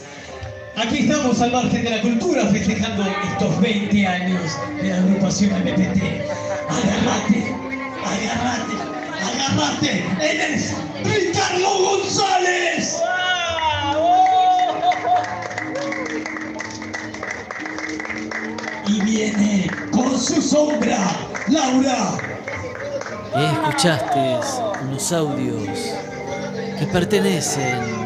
Aquí 0.81 0.97
estamos 0.99 1.39
al 1.39 1.51
margen 1.51 1.83
de 1.83 1.91
la 1.91 2.01
cultura 2.01 2.43
festejando 2.47 3.05
estos 3.05 3.61
20 3.61 4.07
años 4.07 4.57
de 4.81 4.89
la 4.89 4.97
agrupación 4.97 5.51
MPT. 5.51 6.01
Agárrate, 6.69 7.55
agárrate, 8.03 8.75
agárrate. 9.21 10.05
Él 10.19 10.41
es 10.41 10.73
Ricardo 11.03 11.83
González. 11.83 12.97
Y 18.87 19.01
viene 19.01 19.69
con 19.91 20.19
su 20.19 20.41
sombra, 20.41 20.97
Laura. 21.47 22.17
Y 23.37 23.43
escuchaste 23.43 24.39
unos 24.83 25.11
audios 25.11 25.79
que 26.79 26.87
pertenecen 26.87 28.00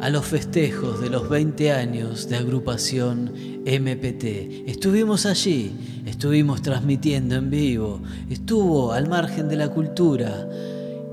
a 0.00 0.08
los 0.08 0.26
festejos 0.26 1.00
de 1.00 1.10
los 1.10 1.28
20 1.28 1.72
años 1.72 2.28
de 2.28 2.36
agrupación 2.36 3.32
MPT. 3.66 4.66
Estuvimos 4.66 5.26
allí, 5.26 6.02
estuvimos 6.06 6.62
transmitiendo 6.62 7.34
en 7.34 7.50
vivo, 7.50 8.00
estuvo 8.30 8.92
al 8.92 9.08
margen 9.08 9.48
de 9.48 9.56
la 9.56 9.68
cultura 9.68 10.48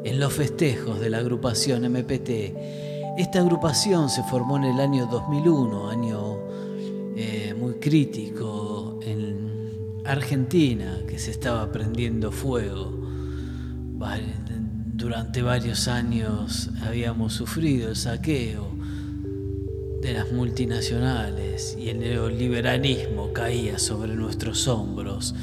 en 0.05 0.19
los 0.19 0.31
festejos 0.31 1.01
de 1.01 1.09
la 1.09 1.17
agrupación 1.17 1.83
MPT. 1.91 2.29
Esta 3.17 3.39
agrupación 3.39 4.09
se 4.09 4.23
formó 4.23 4.55
en 4.55 4.63
el 4.63 4.79
año 4.79 5.05
2001, 5.07 5.89
año 5.89 6.37
eh, 7.17 7.53
muy 7.59 7.73
crítico 7.73 9.01
en 9.03 10.01
Argentina, 10.05 10.99
que 11.09 11.19
se 11.19 11.31
estaba 11.31 11.69
prendiendo 11.73 12.31
fuego. 12.31 13.05
Durante 14.93 15.41
varios 15.41 15.87
años 15.87 16.69
habíamos 16.81 17.33
sufrido 17.33 17.89
el 17.89 17.95
saqueo 17.95 18.76
de 20.01 20.13
las 20.13 20.31
multinacionales 20.31 21.75
y 21.77 21.89
el 21.89 21.99
neoliberalismo 21.99 23.33
caía 23.33 23.79
sobre 23.79 24.13
nuestros 24.13 24.67
hombros 24.67 25.33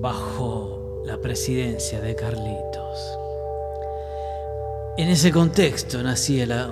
bajo 0.00 1.02
la 1.04 1.20
presidencia 1.20 2.00
de 2.00 2.14
Carlitos. 2.14 3.18
En 4.96 5.08
ese 5.08 5.30
contexto 5.30 6.02
nacía 6.02 6.46
la, 6.46 6.68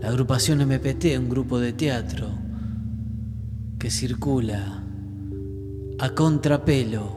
la 0.00 0.08
agrupación 0.08 0.58
MPT, 0.66 1.18
un 1.18 1.28
grupo 1.28 1.58
de 1.58 1.72
teatro 1.72 2.28
que 3.78 3.90
circula 3.90 4.82
a 5.98 6.10
contrapelo 6.10 7.16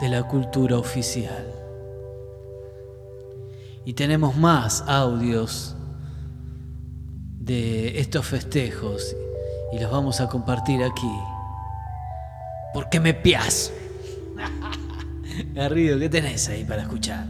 de 0.00 0.08
la 0.08 0.24
cultura 0.24 0.78
oficial. 0.78 1.46
Y 3.86 3.92
tenemos 3.92 4.36
más 4.36 4.82
audios 4.86 5.76
de 7.44 8.00
estos 8.00 8.26
festejos 8.26 9.14
y 9.72 9.78
los 9.78 9.90
vamos 9.90 10.20
a 10.20 10.28
compartir 10.28 10.82
aquí. 10.82 11.12
Porque 12.72 13.00
me 13.00 13.12
pias. 13.12 13.72
Garrido, 15.54 15.98
¿qué 15.98 16.08
tenés 16.08 16.48
ahí 16.48 16.64
para 16.64 16.82
escuchar? 16.82 17.26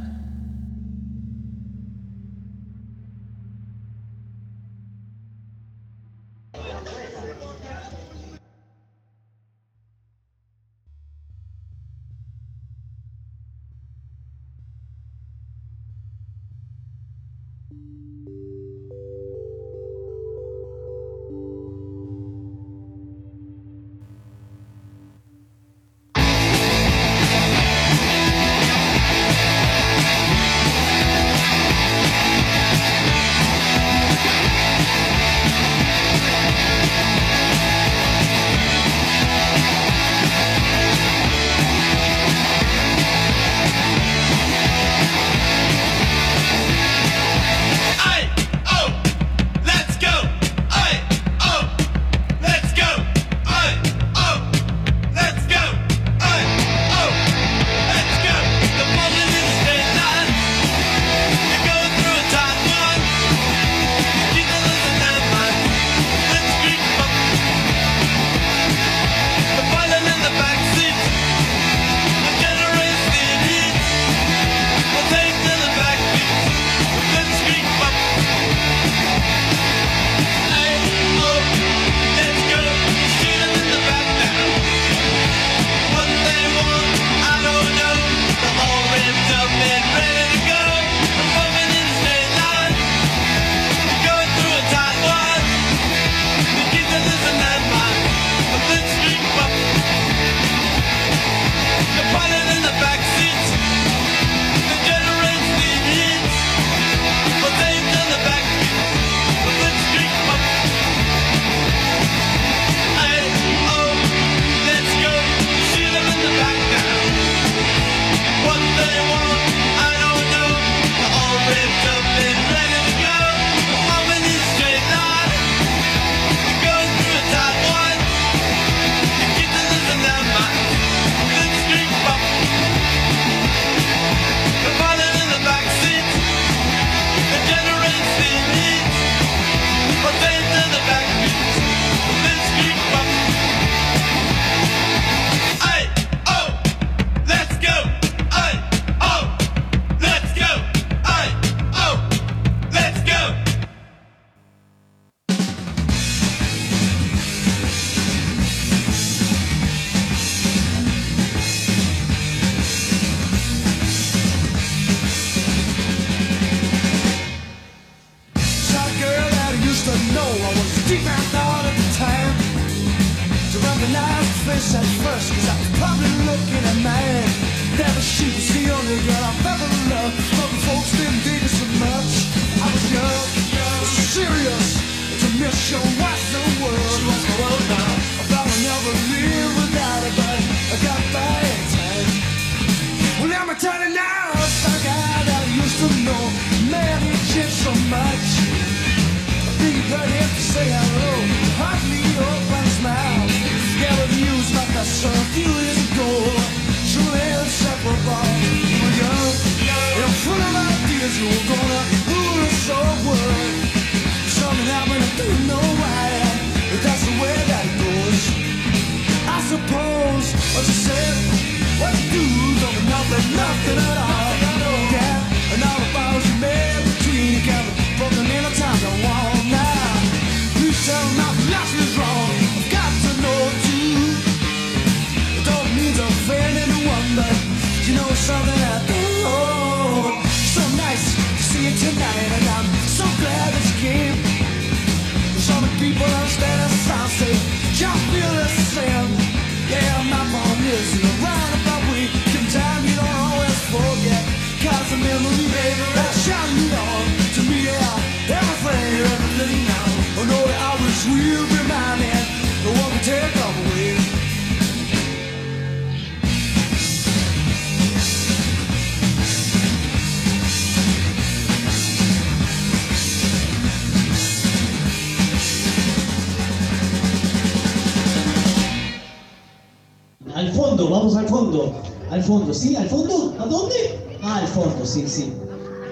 fondo, 282.25 282.53
¿sí? 282.53 282.77
¿Al 282.77 282.89
fondo? 282.89 283.35
¿A 283.39 283.47
dónde? 283.47 283.99
Ah, 284.23 284.39
al 284.39 284.49
fondo, 284.49 284.85
sí, 284.85 285.05
sí. 285.07 285.33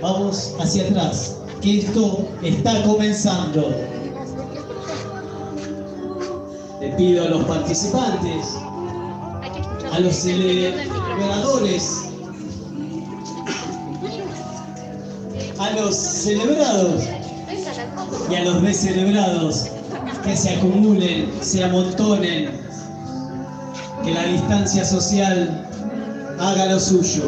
Vamos 0.00 0.54
hacia 0.58 0.84
atrás, 0.84 1.36
que 1.60 1.78
esto 1.78 2.26
está 2.42 2.82
comenzando. 2.82 3.70
Le 6.80 6.88
pido 6.96 7.24
a 7.24 7.28
los 7.28 7.44
participantes, 7.44 8.56
a 9.92 10.00
los 10.00 10.14
celebradores, 10.14 12.08
a 15.58 15.70
los 15.70 15.94
celebrados 15.94 17.02
y 18.28 18.34
a 18.34 18.44
los 18.44 18.62
descelebrados 18.62 19.66
que 20.24 20.36
se 20.36 20.56
acumulen, 20.56 21.30
se 21.40 21.62
amontonen, 21.62 22.50
que 24.04 24.10
la 24.10 24.24
distancia 24.24 24.84
social 24.84 25.68
haga 26.42 26.66
lo 26.66 26.80
suyo. 26.80 27.24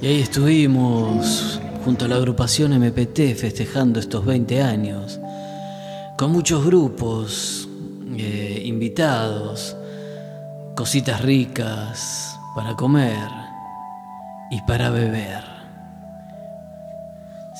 Y 0.00 0.06
ahí 0.06 0.20
estuvimos 0.20 1.60
junto 1.84 2.06
a 2.06 2.08
la 2.08 2.16
agrupación 2.16 2.72
MPT 2.72 3.34
festejando 3.36 4.00
estos 4.00 4.24
20 4.24 4.62
años, 4.62 5.20
con 6.16 6.32
muchos 6.32 6.64
grupos, 6.64 7.68
eh, 8.16 8.62
invitados, 8.64 9.76
cositas 10.74 11.20
ricas 11.20 12.34
para 12.54 12.74
comer 12.76 13.28
y 14.50 14.60
para 14.62 14.88
beber. 14.88 15.44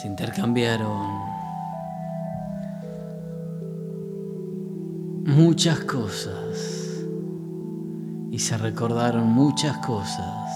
Se 0.01 0.07
intercambiaron 0.07 1.31
muchas 5.27 5.81
cosas 5.81 6.40
y 8.31 8.39
se 8.39 8.57
recordaron 8.57 9.27
muchas 9.27 9.79
cosas, 9.79 10.51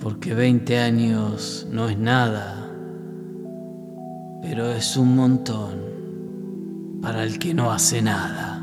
porque 0.00 0.34
20 0.34 0.78
años 0.78 1.66
no 1.70 1.88
es 1.88 1.98
nada, 1.98 2.68
pero 4.42 4.70
es 4.70 4.96
un 4.96 5.16
montón 5.16 5.80
para 7.00 7.22
el 7.22 7.38
que 7.38 7.54
no 7.54 7.70
hace 7.70 8.02
nada. 8.02 8.57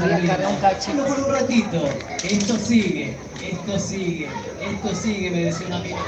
Soy 0.00 0.96
por 0.96 1.20
un 1.20 1.30
ratito. 1.34 1.84
Esto 2.22 2.56
sigue, 2.56 3.14
esto 3.42 3.78
sigue, 3.78 4.28
esto 4.58 4.94
sigue, 4.94 5.30
me 5.30 5.44
decía 5.44 5.66
un 5.66 5.72
amigo. 5.74 5.98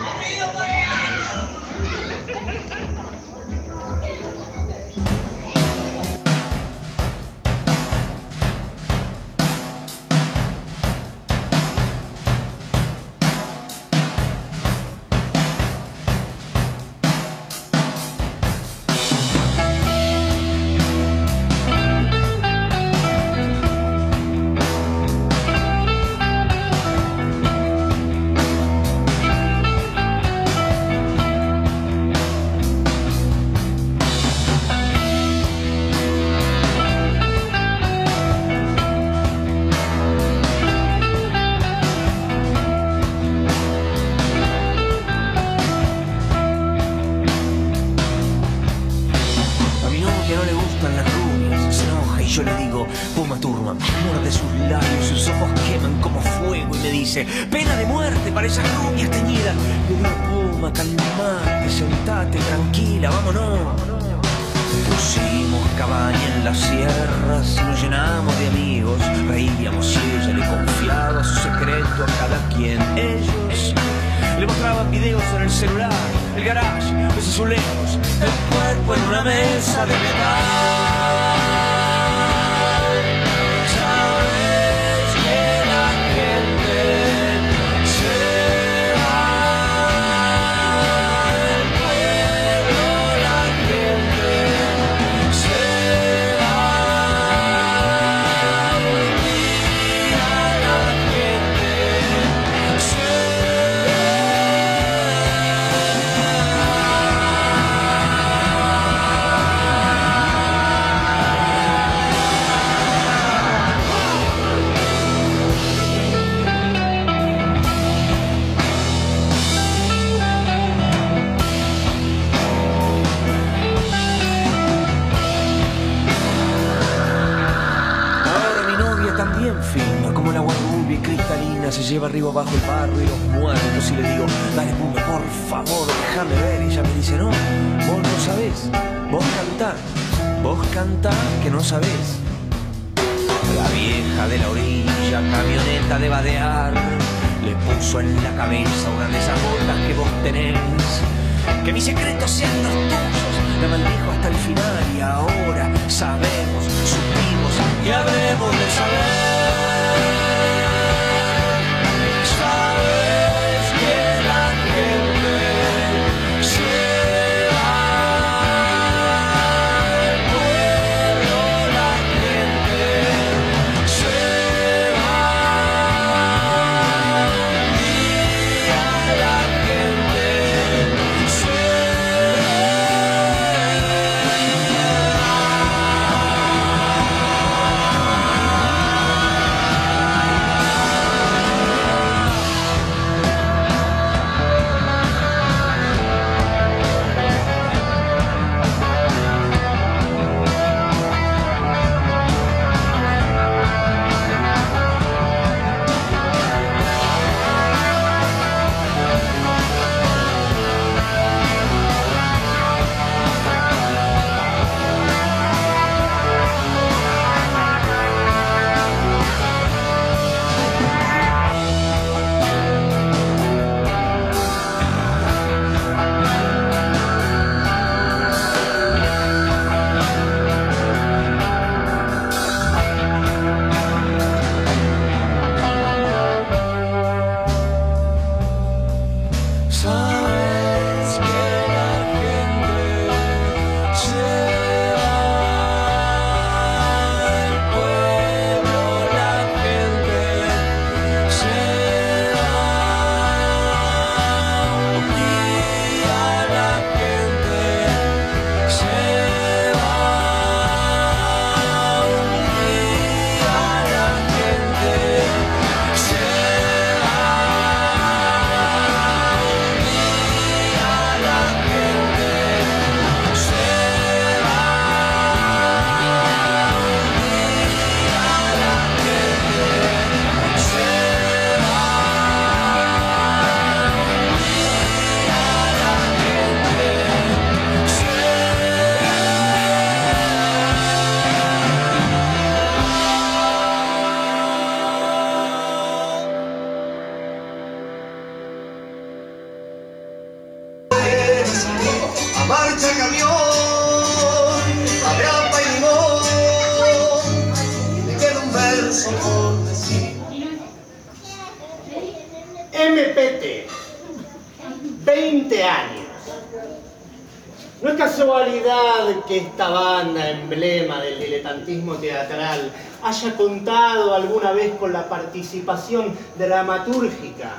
Participación 325.12 326.16
dramatúrgica 326.38 327.50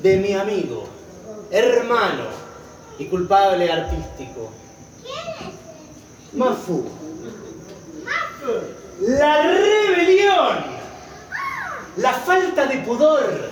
de 0.00 0.16
mi 0.18 0.32
amigo, 0.32 0.84
hermano 1.50 2.26
y 3.00 3.06
culpable 3.06 3.68
artístico. 3.68 4.52
Mafu. 6.34 6.84
La 9.00 9.42
rebelión, 9.42 10.58
la 11.96 12.12
falta 12.12 12.66
de 12.66 12.76
pudor, 12.78 13.50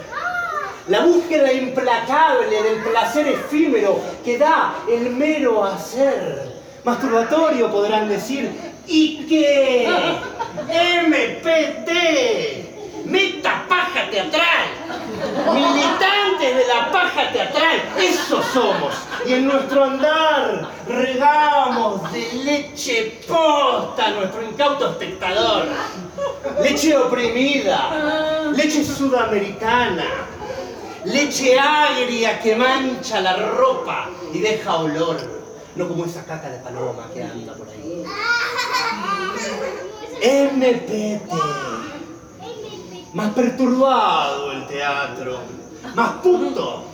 la 0.86 1.00
búsqueda 1.00 1.52
implacable 1.52 2.62
del 2.62 2.80
placer 2.84 3.26
efímero 3.26 3.98
que 4.24 4.38
da 4.38 4.76
el 4.88 5.10
mero 5.10 5.64
hacer. 5.64 6.60
Masturbatorio 6.84 7.72
podrán 7.72 8.08
decir, 8.08 8.52
y 8.86 9.26
que 9.26 9.88
MPT, 11.08 12.71
meta 13.04 13.64
paja 13.68 14.10
teatral, 14.10 14.68
militantes 15.52 16.56
de 16.56 16.66
la 16.66 16.90
paja 16.90 17.32
teatral, 17.32 17.82
eso 17.98 18.42
somos. 18.52 18.94
Y 19.26 19.34
en 19.34 19.46
nuestro 19.46 19.84
andar 19.84 20.68
regamos 20.86 22.12
de 22.12 22.32
leche 22.44 23.20
posta 23.28 24.06
a 24.06 24.10
nuestro 24.10 24.42
incauto 24.42 24.90
espectador. 24.90 25.66
Leche 26.62 26.96
oprimida, 26.96 28.50
leche 28.54 28.84
sudamericana, 28.84 30.04
leche 31.04 31.58
agria 31.58 32.40
que 32.40 32.56
mancha 32.56 33.20
la 33.20 33.36
ropa 33.36 34.08
y 34.32 34.40
deja 34.40 34.76
olor. 34.76 35.42
No 35.74 35.88
como 35.88 36.04
esa 36.04 36.22
caca 36.24 36.50
de 36.50 36.58
paloma 36.58 37.08
que 37.14 37.22
anda 37.22 37.54
por 37.54 37.66
ahí. 37.68 38.04
MPT. 40.22 42.01
Más 43.14 43.30
perturbado 43.34 44.52
el 44.52 44.66
teatro. 44.66 45.40
Más 45.94 46.10
puto. 46.22 46.84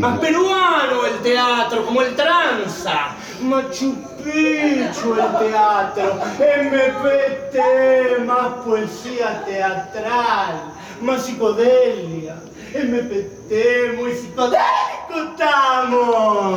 Más 0.00 0.18
peruano 0.18 1.06
el 1.06 1.18
teatro, 1.22 1.86
como 1.86 2.02
el 2.02 2.14
tranza. 2.14 3.16
Machu 3.40 3.94
Picchu 4.22 5.14
el 5.14 5.50
teatro. 5.50 6.20
MPT. 6.38 7.56
Más 8.26 8.48
poesía 8.64 9.44
teatral. 9.46 10.74
Más 11.00 11.24
psicodelia. 11.24 12.36
MPT. 12.74 13.96
Muy 13.96 14.12
psicodélico 14.12 15.30
estamos. 15.30 16.56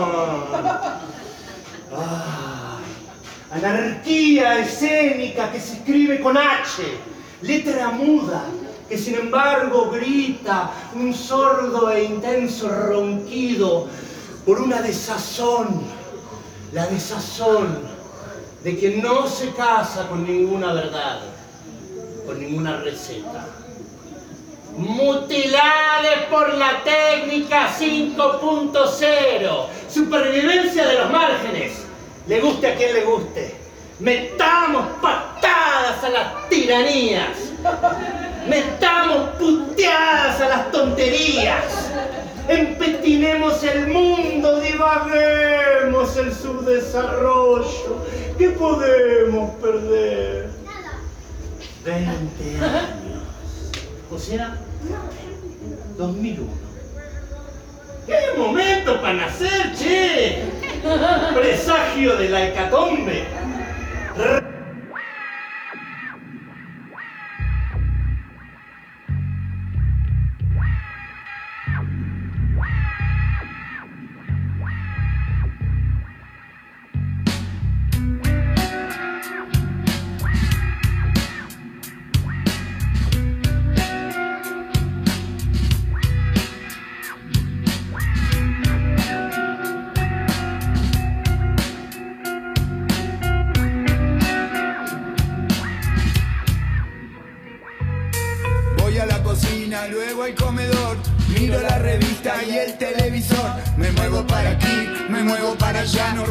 Ay, 1.92 3.64
anarquía 3.64 4.60
escénica 4.60 5.52
que 5.52 5.60
se 5.60 5.74
escribe 5.74 6.20
con 6.20 6.38
H, 6.38 6.84
letra 7.42 7.90
muda, 7.90 8.44
que 8.90 8.98
sin 8.98 9.16
embargo 9.16 9.92
grita 9.92 10.72
un 10.96 11.14
sordo 11.14 11.92
e 11.92 12.04
intenso 12.06 12.68
ronquido 12.68 13.88
por 14.46 14.60
una 14.60 14.82
desazón, 14.82 15.84
la 16.74 16.88
desazón 16.88 17.88
de 18.64 18.78
quien 18.78 19.02
no 19.02 19.28
se 19.28 19.52
casa 19.52 20.08
con 20.10 20.26
ninguna 20.26 20.74
verdad. 20.74 21.22
con 22.26 22.40
ninguna 22.40 22.78
receta. 22.82 23.48
Mutilades 24.78 26.26
por 26.30 26.54
la 26.54 26.84
técnica 26.84 27.70
5.0. 27.76 29.66
Supervivencia 29.90 30.88
de 30.88 30.94
los 31.00 31.10
márgenes. 31.12 31.86
Le 32.28 32.40
guste 32.40 32.68
a 32.68 32.76
quien 32.76 32.94
le 32.94 33.04
guste. 33.04 33.56
Metamos 34.00 34.86
patadas 35.02 36.04
a 36.04 36.10
las 36.10 36.50
tiranías. 36.50 37.36
Metamos 38.48 39.30
puteadas 39.38 40.42
a 40.42 40.50
las 40.50 40.72
tonterías. 40.72 41.92
Empetinemos 42.48 43.64
el 43.64 43.88
mundo, 43.88 44.60
divaguemos 44.60 46.18
el 46.18 46.34
subdesarrollo. 46.34 48.06
¿Qué 48.38 48.50
podemos 48.50 49.52
perder? 49.56 50.50
20 51.86 52.66
años. 52.66 53.24
O 54.12 54.18
sea, 54.18 54.58
2001. 55.98 56.50
¡Qué 58.08 58.40
momento 58.40 59.00
para 59.02 59.14
nacer, 59.14 59.76
che! 59.76 60.42
Presagio 61.36 62.16
de 62.16 62.30
la 62.30 62.48
hecatombe. 62.48 63.26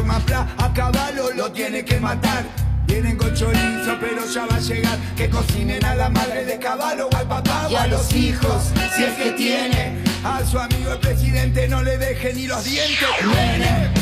A 0.07 0.73
caballo 0.73 1.31
lo 1.35 1.51
tiene 1.51 1.83
que 1.83 1.99
matar. 1.99 2.43
Vienen 2.85 3.17
con 3.17 3.33
chorizo, 3.33 3.97
pero 3.99 4.25
ya 4.25 4.45
va 4.45 4.55
a 4.55 4.59
llegar. 4.59 4.97
Que 5.15 5.29
cocinen 5.29 5.83
a 5.83 5.95
la 5.95 6.09
madre 6.09 6.45
de 6.45 6.57
caballo 6.57 7.09
o 7.11 7.15
al 7.15 7.27
papá 7.27 7.67
o 7.69 7.77
a 7.77 7.87
los 7.87 8.13
hijos, 8.13 8.71
si 8.95 9.03
es 9.03 9.13
que 9.15 9.31
tiene. 9.31 9.99
A 10.23 10.43
su 10.45 10.57
amigo 10.57 10.91
el 10.91 10.99
presidente 10.99 11.67
no 11.67 11.83
le 11.83 11.97
deje 11.97 12.33
ni 12.33 12.47
los 12.47 12.63
dientes. 12.63 13.07
Menem, 13.23 13.93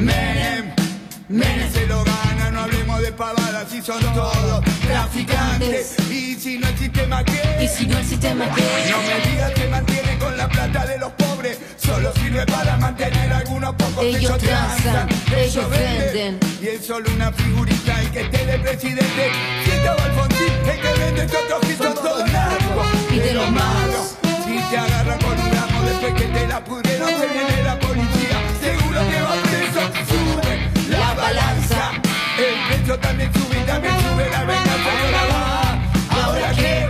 Menem, 0.00 0.72
Menem 1.28 1.70
se 1.70 1.86
lo 1.86 2.02
gana, 2.04 2.50
no 2.50 2.60
hablemos 2.62 3.02
de 3.02 3.12
pavadas, 3.12 3.68
si 3.70 3.82
son 3.82 4.00
todos 4.14 4.64
traficantes. 4.80 5.94
Y 6.10 6.34
si 6.36 6.56
no 6.56 6.66
el 6.66 6.78
sistema 6.78 7.22
que. 7.22 7.64
Y 7.64 7.68
si 7.68 7.86
no 7.86 7.98
el 7.98 8.06
sistema 8.06 8.46
qué? 8.54 8.62
No 8.90 9.02
me 9.02 9.30
digas 9.30 9.52
que 9.52 9.68
mantiene 9.68 10.18
con 10.18 10.34
la 10.38 10.48
plata 10.48 10.86
de 10.86 10.96
los 10.96 11.12
pobres, 11.12 11.58
solo 11.76 12.14
sirve 12.14 12.46
para 12.46 12.78
mantener 12.78 13.30
a 13.30 13.38
algunos 13.38 13.74
pocos 13.74 14.04
que 14.04 14.16
Ellos 14.16 14.38
transan, 14.38 15.08
ellos 15.36 15.68
venden. 15.68 16.40
Y 16.62 16.68
es 16.68 16.86
solo 16.86 17.10
una 17.14 17.30
figurita 17.30 18.00
el 18.00 18.10
que 18.10 18.20
esté 18.22 18.46
de 18.46 18.58
presidente. 18.60 19.32
Siento 19.64 19.90
Alfonsín, 20.02 20.52
el 20.64 20.80
que 20.80 20.92
vende 20.98 21.24
estos 21.24 21.42
ojitos 21.62 21.94
todos 21.94 22.32
narcos. 22.32 22.86
Y 23.10 23.18
de 23.18 23.34
los 23.34 23.50
malos. 23.50 24.14
Si 24.46 24.58
te 24.70 24.78
agarran 24.78 25.18
con 25.18 25.38
un 25.38 25.52
ramo 25.52 25.82
después 25.82 26.14
que 26.14 26.24
te 26.24 26.48
la 26.48 26.64
pudrieron, 26.64 27.08
te 27.08 27.26
viene 27.26 27.62
la 27.64 27.78
policía. 27.78 28.37
El 31.28 32.68
precio 32.68 32.98
también 33.00 33.30
sube 33.34 33.56
también 33.66 33.94
sube 34.00 34.30
la 34.30 34.44
venganza. 34.44 34.90
Y 34.94 35.14
ahora 35.14 35.24
va, 35.30 36.24
ahora 36.24 36.52
qué, 36.54 36.88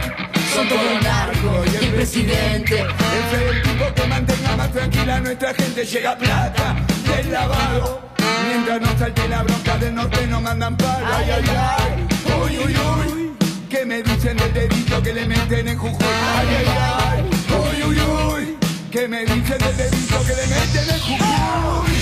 Son 0.55 0.69
todos 0.69 1.03
narcos 1.03 1.67
y 1.73 1.85
el 1.85 1.93
presidente. 1.93 2.81
es 2.83 3.41
el 3.41 3.63
tipo 3.63 3.93
que 3.95 4.07
mantenga 4.07 4.57
más 4.57 4.71
tranquila 4.71 5.21
nuestra 5.21 5.55
gente. 5.55 5.85
Llega 5.85 6.17
plata 6.17 6.77
del 7.09 7.33
lavado. 7.33 8.09
Mientras 8.47 8.81
no 8.81 8.99
salte 8.99 9.29
la 9.29 9.43
bronca 9.43 9.77
del 9.79 9.95
norte 9.97 10.27
no 10.29 10.41
mandan 10.41 10.77
palo. 10.77 11.07
Ay, 11.17 11.31
ay, 11.31 11.45
ay. 11.49 12.09
Uy, 12.41 12.59
uy, 12.59 12.77
uy. 12.77 13.33
¿Qué 13.69 13.85
me 13.85 14.03
dicen 14.03 14.37
del 14.37 14.55
dedito 14.55 15.03
que 15.03 15.13
le 15.15 15.27
meten 15.27 15.67
en 15.67 15.79
Jujuy? 15.79 16.07
Ay, 16.37 16.47
ay, 16.59 16.67
ay. 16.69 17.31
Uy, 17.59 17.83
uy, 17.83 18.01
uy. 18.01 18.59
¿Qué 18.93 19.09
me 19.09 19.23
dicen 19.23 19.59
del 19.59 19.77
dedito 19.77 20.25
que 20.25 20.35
le 20.35 20.47
meten 20.47 20.91
en 20.95 21.01
Jujuy? 21.01 21.98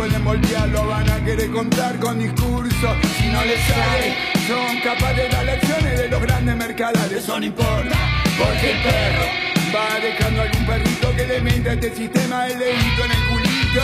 Pueden 0.00 0.24
voltear, 0.24 0.66
lo 0.70 0.86
van 0.86 1.10
a 1.10 1.22
querer 1.22 1.50
contar 1.50 1.98
con 1.98 2.18
discursos. 2.18 2.96
Si 3.18 3.28
no 3.28 3.44
les 3.44 3.60
sale, 3.66 4.16
son 4.48 4.80
capaces 4.80 5.16
de 5.16 5.28
dar 5.28 5.44
lecciones 5.44 5.98
de 5.98 6.08
los 6.08 6.22
grandes 6.22 6.56
mercados. 6.56 7.12
Eso 7.12 7.38
no 7.38 7.44
importa, 7.44 7.98
porque 8.38 8.70
el 8.72 8.82
perro 8.82 9.26
va 9.74 10.00
dejando 10.00 10.40
algún 10.40 10.66
perrito 10.66 11.14
que 11.14 11.26
le 11.26 11.40
meta 11.42 11.72
este 11.74 11.94
sistema 11.94 12.46
el 12.46 12.58
dedito 12.58 13.04
en 13.04 13.10
el 13.10 13.28
culito. 13.28 13.82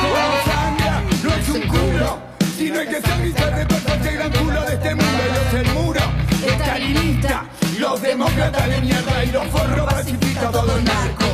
Como 0.00 0.24
sangra, 0.46 1.02
no 1.22 1.34
es 1.34 1.48
un 1.50 1.62
culo, 1.68 2.18
sino 2.56 2.80
el 2.80 2.88
que 2.88 3.00
se 3.02 3.50
de 3.50 3.66
todo 3.66 3.94
este 3.94 4.12
gran 4.12 4.32
culo 4.32 4.60
de 4.62 4.72
este 4.72 4.94
mundo. 4.94 5.22
Ellos 5.28 5.66
el 5.66 5.74
muro, 5.74 6.00
estalinista, 6.46 7.44
los 7.78 8.00
demócratas 8.00 8.68
de 8.70 8.80
mierda 8.80 9.24
y 9.24 9.30
los 9.32 9.46
forros 9.48 9.92
pacifistas, 9.92 10.50
todo 10.50 10.80
narco, 10.80 11.26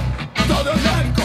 todo 0.49 0.75
narco. 0.75 1.20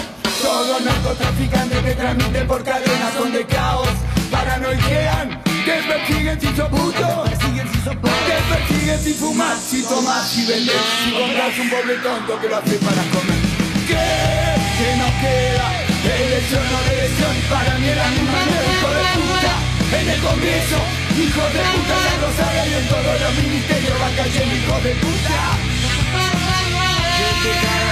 Todos 0.45 0.79
narcotraficantes 0.85 1.81
que 1.81 1.95
transmiten 1.95 2.47
por 2.47 2.63
cadenas 2.63 3.13
son 3.17 3.33
de 3.33 3.43
caos, 3.47 3.89
paranoiquean, 4.29 5.41
te 5.65 5.75
persiguen 5.89 6.39
si 6.39 6.47
sos 6.55 6.69
puto, 6.69 7.23
te 7.25 8.37
persiguen 8.53 8.99
si 9.03 9.13
fumas, 9.13 9.59
si 9.59 9.81
tomas, 9.81 10.29
si 10.29 10.45
vendes, 10.45 10.75
si 11.03 11.11
compras 11.17 11.57
un 11.57 11.69
pobre 11.71 11.95
tonto 11.95 12.39
que 12.39 12.47
lo 12.47 12.57
hace 12.57 12.75
para 12.77 13.01
comer. 13.09 13.41
¿Qué? 13.89 14.05
¿Qué 14.77 14.89
nos 15.01 15.13
queda? 15.17 15.67
Elección 16.13 16.61
o 16.61 16.79
elección, 16.93 17.35
para 17.49 17.79
mí 17.79 17.87
era 17.87 18.07
mi 18.09 18.21
manera, 18.29 18.67
hijo 18.69 18.89
de 18.93 19.03
puta. 19.17 19.53
En 19.97 20.09
el 20.09 20.21
Congreso, 20.21 20.79
hijo 21.17 21.43
de 21.55 21.61
puta, 21.73 21.95
la 22.05 22.13
Rosaria 22.21 22.67
y 22.67 22.73
en 22.81 22.87
todos 22.87 23.15
los 23.19 23.33
ministerios 23.41 23.97
va 23.97 24.09
cayendo, 24.15 24.55
hijo 24.55 24.77
de 24.85 24.93
puta. 25.01 25.37
Que 27.17 27.49
te. 27.49 27.85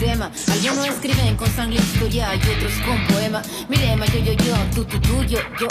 Algunos 0.00 0.88
escriben 0.88 1.36
con 1.36 1.46
sangre 1.50 1.78
historia 1.78 2.34
y 2.34 2.38
otros 2.38 2.72
con 2.86 3.06
poema. 3.08 3.42
Mi 3.68 3.76
lema, 3.76 4.06
yo, 4.06 4.20
yo, 4.20 4.32
yo, 4.32 4.54
tú, 4.74 4.82
tú, 4.86 4.98
tú, 4.98 5.22
yo, 5.24 5.38
yo. 5.60 5.68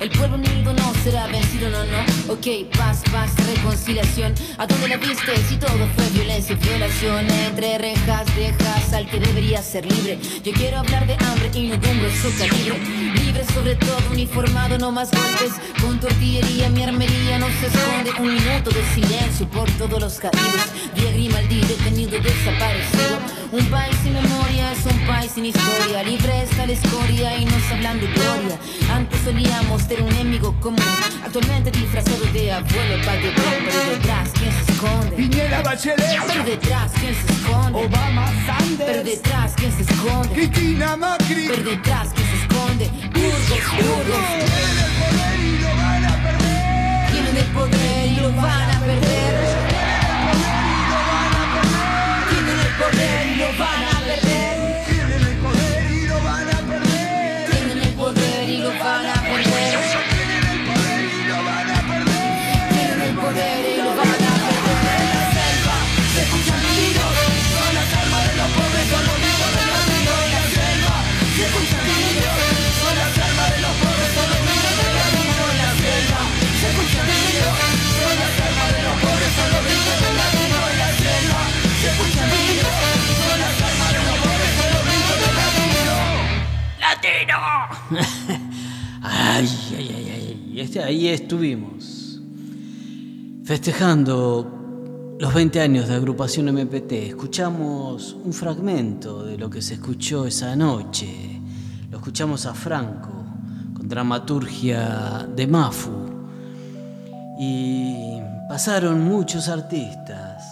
El 0.00 0.10
pueblo 0.10 0.34
unido 0.34 0.72
no 0.72 0.92
será 1.04 1.28
vencido, 1.28 1.70
no, 1.70 1.84
no. 1.84 2.32
Ok, 2.32 2.66
paz, 2.76 3.02
paz, 3.12 3.30
reconciliación. 3.54 4.34
¿A 4.58 4.66
dónde 4.66 4.88
la 4.88 4.96
viste? 4.96 5.36
Si 5.48 5.56
todo 5.58 5.86
fue 5.94 6.10
violencia 6.10 6.56
y 6.60 6.68
violación. 6.68 7.30
Entre 7.30 7.78
rejas 7.78 8.26
dejas 8.34 8.92
al 8.92 9.08
que 9.08 9.20
debería 9.20 9.62
ser 9.62 9.86
libre. 9.86 10.18
Yo 10.42 10.52
quiero 10.54 10.78
hablar 10.78 11.06
de 11.06 11.14
hambre 11.14 11.48
y 11.54 11.70
un 11.70 11.80
grueso 11.80 12.30
calibre. 12.36 12.80
Libre 13.14 13.44
sobre 13.54 13.76
todo, 13.76 13.96
uniformado, 14.10 14.76
no 14.78 14.90
más 14.90 15.12
golpes. 15.12 15.52
Con 15.80 16.00
tortillería, 16.00 16.68
mi 16.70 16.82
armería 16.82 17.38
no 17.38 17.46
se 17.60 17.66
esconde. 17.68 18.10
Un 18.18 18.34
minuto 18.34 18.70
de 18.70 18.84
silencio 18.92 19.48
por 19.48 19.70
todos 19.72 20.00
los 20.00 20.14
caídos. 20.18 20.66
Vía 20.96 21.12
Grimaldi, 21.12 21.60
detenido, 21.60 22.18
desaparecido. 22.20 23.38
Un 23.50 23.64
país 23.70 23.96
sin 24.02 24.12
memoria 24.12 24.72
es 24.72 24.84
un 24.84 25.06
país 25.06 25.32
sin 25.34 25.46
historia. 25.46 26.02
Libre 26.02 26.42
está 26.42 26.66
la 26.66 26.72
escoria 26.72 27.34
y 27.38 27.46
nos 27.46 27.72
hablan 27.72 27.98
de 27.98 28.06
gloria. 28.08 28.58
Antes 28.92 29.20
solíamos 29.22 29.88
tener 29.88 30.02
un 30.02 30.12
enemigo 30.12 30.54
común. 30.60 30.84
Actualmente 31.24 31.70
disfrazado 31.70 32.26
de 32.34 32.52
abuelo, 32.52 33.04
padre, 33.06 33.32
pero 33.34 33.90
detrás, 33.90 34.28
¿quién 34.34 34.52
se 34.52 34.72
esconde? 34.72 35.16
Piñera 35.16 35.62
Bachelet. 35.62 36.20
Pero 36.26 36.44
detrás, 36.44 36.92
¿quién 37.00 37.14
se 37.14 37.32
esconde? 37.32 37.86
Obama 37.86 38.26
Sanders. 38.44 38.90
Pero 38.90 39.04
detrás, 39.04 39.52
¿quién 39.56 39.72
se 39.72 39.82
esconde? 39.82 40.28
Cristina 40.34 40.96
Macri. 40.98 41.48
Pero 41.48 41.62
detrás, 41.62 42.08
¿quién 42.14 42.28
se 42.28 42.36
esconde? 42.36 42.90
Burgos, 43.14 43.64
burros. 43.78 44.28
Tienen 44.68 44.76
el 44.78 44.92
poder 44.92 45.40
y 45.40 45.58
lo 45.62 45.68
van 45.74 46.04
a 46.04 46.22
perder. 46.22 47.12
Tienen 47.12 47.36
el 47.36 47.46
poder 47.46 48.06
y 48.12 48.16
lo 48.16 48.32
van 48.32 48.68
ay, 89.38 89.48
ay, 89.76 89.90
ay, 89.96 90.10
ay. 90.50 90.60
Este- 90.60 90.82
ahí 90.82 91.08
estuvimos. 91.08 92.20
Festejando 93.44 95.16
los 95.18 95.32
20 95.34 95.60
años 95.60 95.88
de 95.88 95.94
agrupación 95.94 96.48
MPT. 96.48 97.08
Escuchamos 97.08 98.16
un 98.24 98.32
fragmento 98.32 99.24
de 99.24 99.38
lo 99.38 99.48
que 99.48 99.62
se 99.62 99.74
escuchó 99.74 100.26
esa 100.26 100.54
noche. 100.56 101.40
Lo 101.90 101.98
escuchamos 101.98 102.46
a 102.46 102.54
Franco, 102.54 103.10
con 103.74 103.88
dramaturgia 103.88 105.26
de 105.34 105.46
Mafu. 105.46 105.90
Y 107.40 108.18
pasaron 108.48 109.02
muchos 109.04 109.48
artistas. 109.48 110.44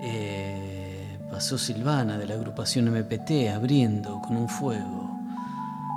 Eh, 0.00 1.18
pasó 1.30 1.56
Silvana 1.58 2.18
de 2.18 2.26
la 2.26 2.34
agrupación 2.34 2.88
MPT 2.88 3.48
abriendo 3.54 4.20
con 4.20 4.36
un 4.36 4.48
fuego. 4.48 5.11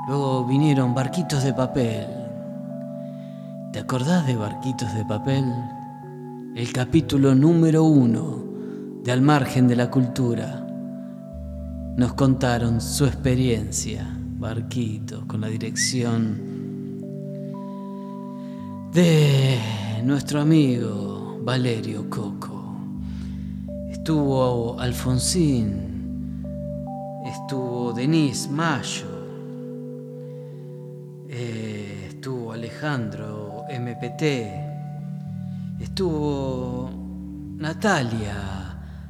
Luego 0.08 0.46
vinieron 0.46 0.94
barquitos 0.94 1.44
de 1.44 1.54
papel. 1.54 2.06
¿Te 3.74 3.80
acordás 3.80 4.28
de 4.28 4.36
barquitos 4.36 4.94
de 4.94 5.04
papel? 5.04 5.46
El 6.56 6.72
capítulo 6.72 7.34
número 7.34 7.84
uno 7.84 8.44
de 9.04 9.12
Al 9.12 9.22
margen 9.22 9.68
de 9.68 9.76
la 9.76 9.90
cultura. 9.90 10.64
Nos 11.98 12.14
contaron 12.14 12.82
su 12.82 13.06
experiencia, 13.06 14.06
barquitos, 14.38 15.26
con 15.26 15.42
la 15.42 15.48
dirección 15.48 16.56
de 18.94 19.58
nuestro 20.04 20.40
amigo 20.40 21.40
Valerio 21.42 22.08
Coco. 22.12 22.76
Estuvo 23.90 24.80
Alfonsín, 24.80 26.44
estuvo 27.26 27.92
Denise 27.92 28.50
Mayo, 28.50 29.15
Alejandro 32.76 33.64
MPT, 33.70 34.22
estuvo 35.80 36.90
Natalia 37.56 38.36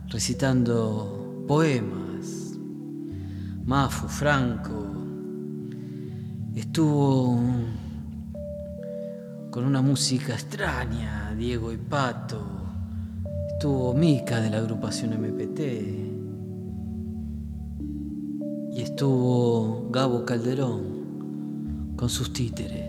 recitando 0.07 1.43
poemas, 1.47 2.53
Mafu 3.66 4.07
Franco, 4.07 4.86
estuvo 6.53 7.39
con 9.49 9.66
una 9.66 9.82
música 9.82 10.34
extraña, 10.34 11.34
Diego 11.36 11.74
y 11.74 11.78
Pato, 11.78 12.45
estuvo 13.47 13.95
Mica 13.95 14.41
de 14.41 14.51
la 14.51 14.57
agrupación 14.59 15.20
MPT 15.20 15.59
y 18.74 18.82
estuvo 18.82 19.89
Gabo 19.89 20.24
Calderón 20.24 21.95
con 21.95 22.09
sus 22.09 22.32
títeres. 22.32 22.84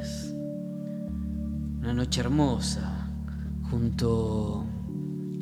Una 1.87 1.95
noche 1.95 2.21
hermosa 2.21 3.07
junto 3.71 4.67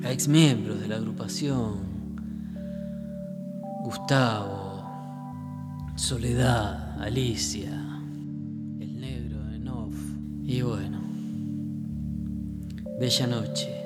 a 0.04 0.12
ex 0.12 0.28
miembros 0.28 0.78
de 0.78 0.88
la 0.88 0.96
agrupación, 0.96 1.78
Gustavo, 3.82 4.84
Soledad, 5.94 7.00
Alicia, 7.00 7.70
el 8.78 9.00
negro 9.00 9.38
en 9.54 9.68
off 9.68 9.94
y 10.42 10.60
bueno, 10.60 11.00
bella 13.00 13.26
noche. 13.26 13.82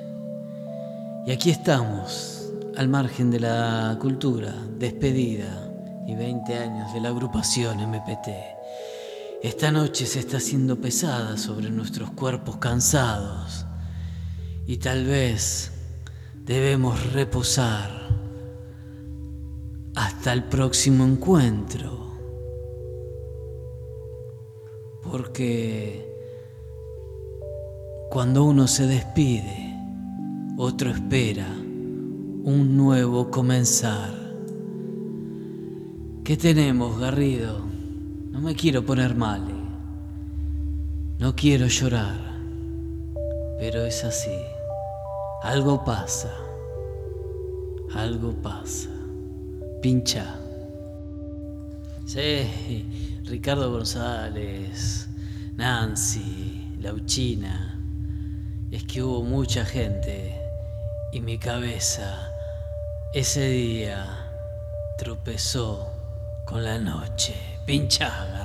Y 1.27 1.31
aquí 1.31 1.51
estamos, 1.51 2.51
al 2.75 2.89
margen 2.89 3.31
de 3.31 3.39
la 3.39 3.97
cultura, 4.01 4.53
despedida 4.77 5.71
y 6.05 6.13
20 6.13 6.57
años 6.57 6.93
de 6.93 6.99
la 6.99 7.07
agrupación 7.07 7.77
MPT. 7.89 8.58
Esta 9.41 9.71
noche 9.71 10.05
se 10.05 10.19
está 10.19 10.35
haciendo 10.35 10.81
pesada 10.81 11.37
sobre 11.37 11.69
nuestros 11.69 12.11
cuerpos 12.11 12.57
cansados 12.57 13.65
y 14.67 14.75
tal 14.77 15.05
vez 15.05 15.71
debemos 16.43 17.13
reposar 17.13 17.89
hasta 19.95 20.33
el 20.33 20.43
próximo 20.43 21.05
encuentro. 21.05 22.09
Porque 25.09 26.05
cuando 28.11 28.43
uno 28.43 28.67
se 28.67 28.87
despide, 28.87 29.73
otro 30.57 30.91
espera 30.91 31.47
un 31.47 32.75
nuevo 32.75 33.31
comenzar. 33.31 34.13
¿Qué 36.25 36.35
tenemos, 36.35 36.99
Garrido? 36.99 37.68
No 38.39 38.45
me 38.45 38.55
quiero 38.55 38.85
poner 38.85 39.15
mal. 39.15 39.41
eh. 39.49 39.53
No 41.19 41.35
quiero 41.35 41.67
llorar. 41.67 42.15
Pero 43.59 43.83
es 43.83 44.05
así. 44.05 44.39
Algo 45.43 45.83
pasa. 45.83 46.31
Algo 47.93 48.31
pasa. 48.41 48.87
Pincha. 49.81 50.37
Sí, 52.05 53.19
Ricardo 53.25 53.73
González, 53.73 55.09
Nancy, 55.57 56.77
Lauchina. 56.79 57.77
Es 58.71 58.85
que 58.85 59.03
hubo 59.03 59.21
mucha 59.21 59.65
gente 59.65 60.33
y 61.11 61.19
mi 61.19 61.37
cabeza 61.39 62.31
ese 63.13 63.49
día 63.49 64.31
tropezó 64.97 65.89
con 66.45 66.63
la 66.63 66.79
noche. 66.79 67.58
Pincha, 67.69 68.38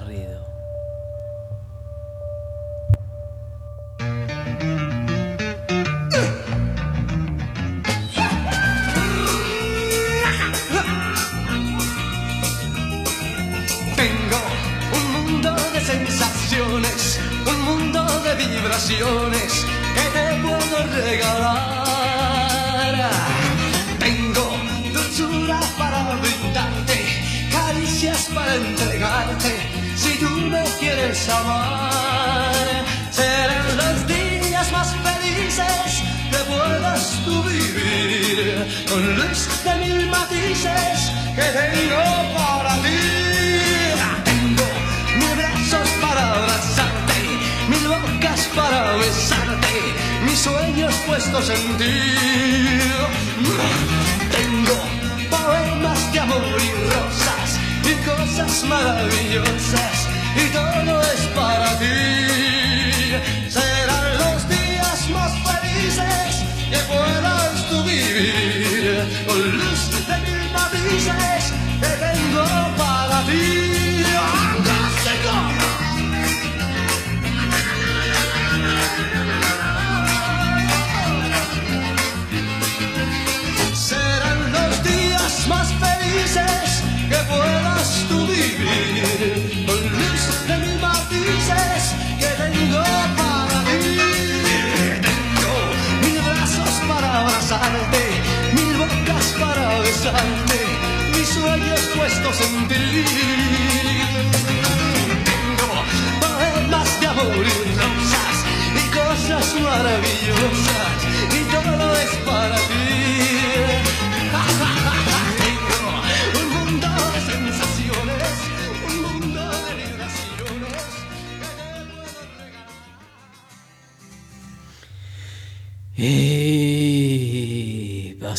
sueños 51.43 51.65
puestos 51.67 52.44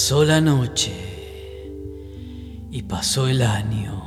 pasó 0.06 0.24
la 0.24 0.40
noche, 0.40 0.94
y 2.70 2.84
pasó 2.84 3.28
el 3.28 3.42
año, 3.42 4.04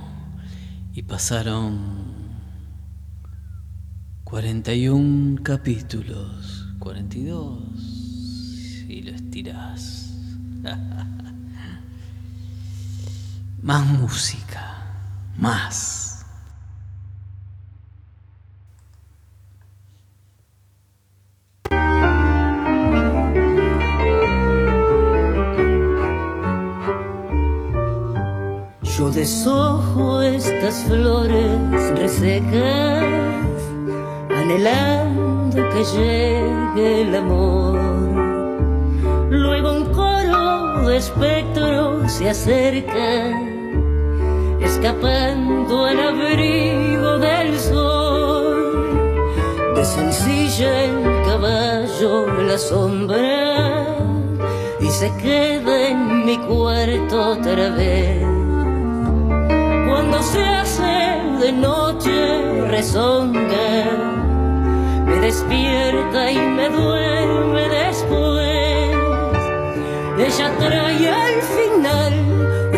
y 0.94 1.02
pasaron 1.02 2.14
41 4.22 5.42
capítulos, 5.42 6.68
42, 6.78 7.62
y 8.88 9.02
lo 9.02 9.10
estirás. 9.10 10.14
más 13.60 13.84
música, 13.84 14.86
más. 15.36 15.87
Yo 29.18 29.24
deshojo 29.24 30.22
estas 30.22 30.84
flores 30.84 31.90
resecas, 31.96 33.04
anhelando 34.30 35.56
que 35.70 35.82
llegue 35.82 37.02
el 37.02 37.16
amor. 37.16 37.80
Luego 39.28 39.72
un 39.72 39.86
coro 39.86 40.86
de 40.86 40.98
espectros 40.98 42.12
se 42.12 42.30
acerca, 42.30 43.32
escapando 44.60 45.86
al 45.86 45.98
abrigo 45.98 47.18
del 47.18 47.58
sol. 47.58 49.02
De 49.74 49.84
sencilla 49.84 50.84
el 50.84 51.24
caballo 51.26 52.24
la 52.46 52.56
sombra 52.56 53.96
y 54.80 54.86
se 54.86 55.12
queda 55.16 55.88
en 55.88 56.24
mi 56.24 56.38
cuarto 56.38 57.32
otra 57.32 57.70
vez 57.70 58.37
se 60.22 60.42
hace 60.42 61.20
de 61.40 61.52
noche 61.52 62.66
rezonga, 62.68 63.84
me 65.06 65.16
despierta 65.20 66.30
y 66.30 66.38
me 66.38 66.68
duerme 66.68 67.68
después. 67.68 68.58
Ella 70.18 70.52
trae 70.58 71.08
al 71.08 71.42
final 71.42 72.14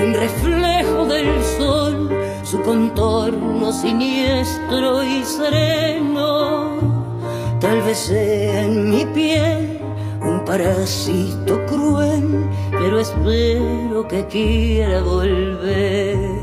un 0.02 0.14
reflejo 0.14 1.06
del 1.06 1.42
sol, 1.58 2.10
su 2.42 2.60
contorno 2.62 3.72
siniestro 3.72 5.02
y 5.02 5.24
sereno. 5.24 6.78
Tal 7.60 7.80
vez 7.82 7.98
sea 7.98 8.64
en 8.64 8.90
mi 8.90 9.06
piel 9.06 9.80
un 10.20 10.44
parásito 10.44 11.64
cruel, 11.66 12.48
pero 12.70 13.00
espero 13.00 14.06
que 14.06 14.26
quiera 14.26 15.02
volver. 15.02 16.39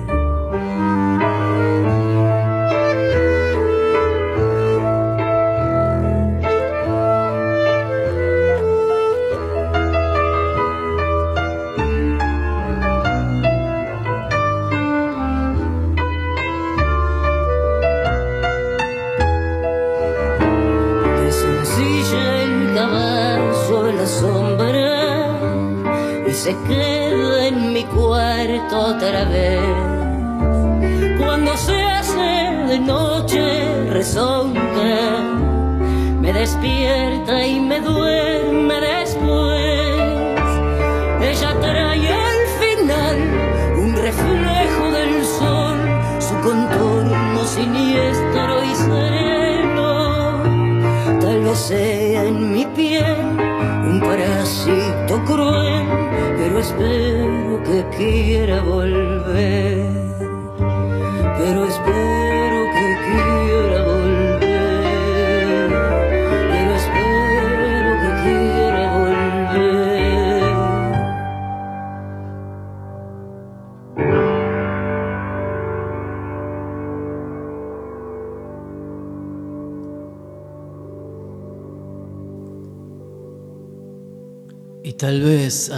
Otra 29.07 29.25
vez. 29.25 29.59
Cuando 31.17 31.55
se 31.57 31.81
hace 31.81 32.21
de 32.67 32.79
noche 32.79 33.89
rezonga, 33.89 34.61
me 36.19 36.34
despierta 36.34 37.45
y 37.45 37.59
me 37.59 37.79
duerme 37.79 38.75
después. 38.81 40.01
Ella 41.21 41.55
trae 41.61 42.13
al 42.13 42.47
final 42.59 43.17
un 43.77 43.95
reflejo 43.95 44.91
del 44.91 45.25
sol, 45.25 45.77
su 46.19 46.35
contorno 46.41 47.45
siniestro 47.45 48.63
y 48.63 48.75
sereno. 48.75 50.43
Tal 51.21 51.41
vez 51.43 51.57
sea 51.57 52.23
en 52.23 52.53
mi 52.53 52.65
piel 52.65 53.15
un 53.89 54.01
parásito 54.01 55.23
cruel 55.25 55.66
pero 56.47 56.59
espero 56.59 57.61
que 57.63 57.97
quiera 57.97 58.61
volver. 58.61 60.16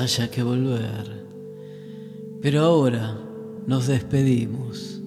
Que 0.10 0.42
volver. 0.44 1.24
Pero 2.42 2.62
ahora 2.62 3.16
nos 3.68 3.88
despedimos. 3.88 5.02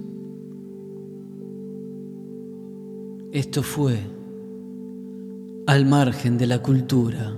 Esto 3.33 3.63
fue 3.63 3.99
al 5.67 5.87
margen 5.87 6.39
de 6.39 6.47
la 6.47 6.63
cultura. 6.63 7.35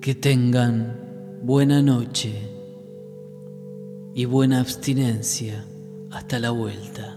Que 0.00 0.14
tengan 0.14 1.40
buena 1.42 1.82
noche 1.82 2.32
y 4.14 4.24
buena 4.24 4.60
abstinencia 4.60 5.66
hasta 6.10 6.38
la 6.38 6.50
vuelta. 6.50 7.07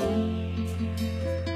你。 0.00 1.49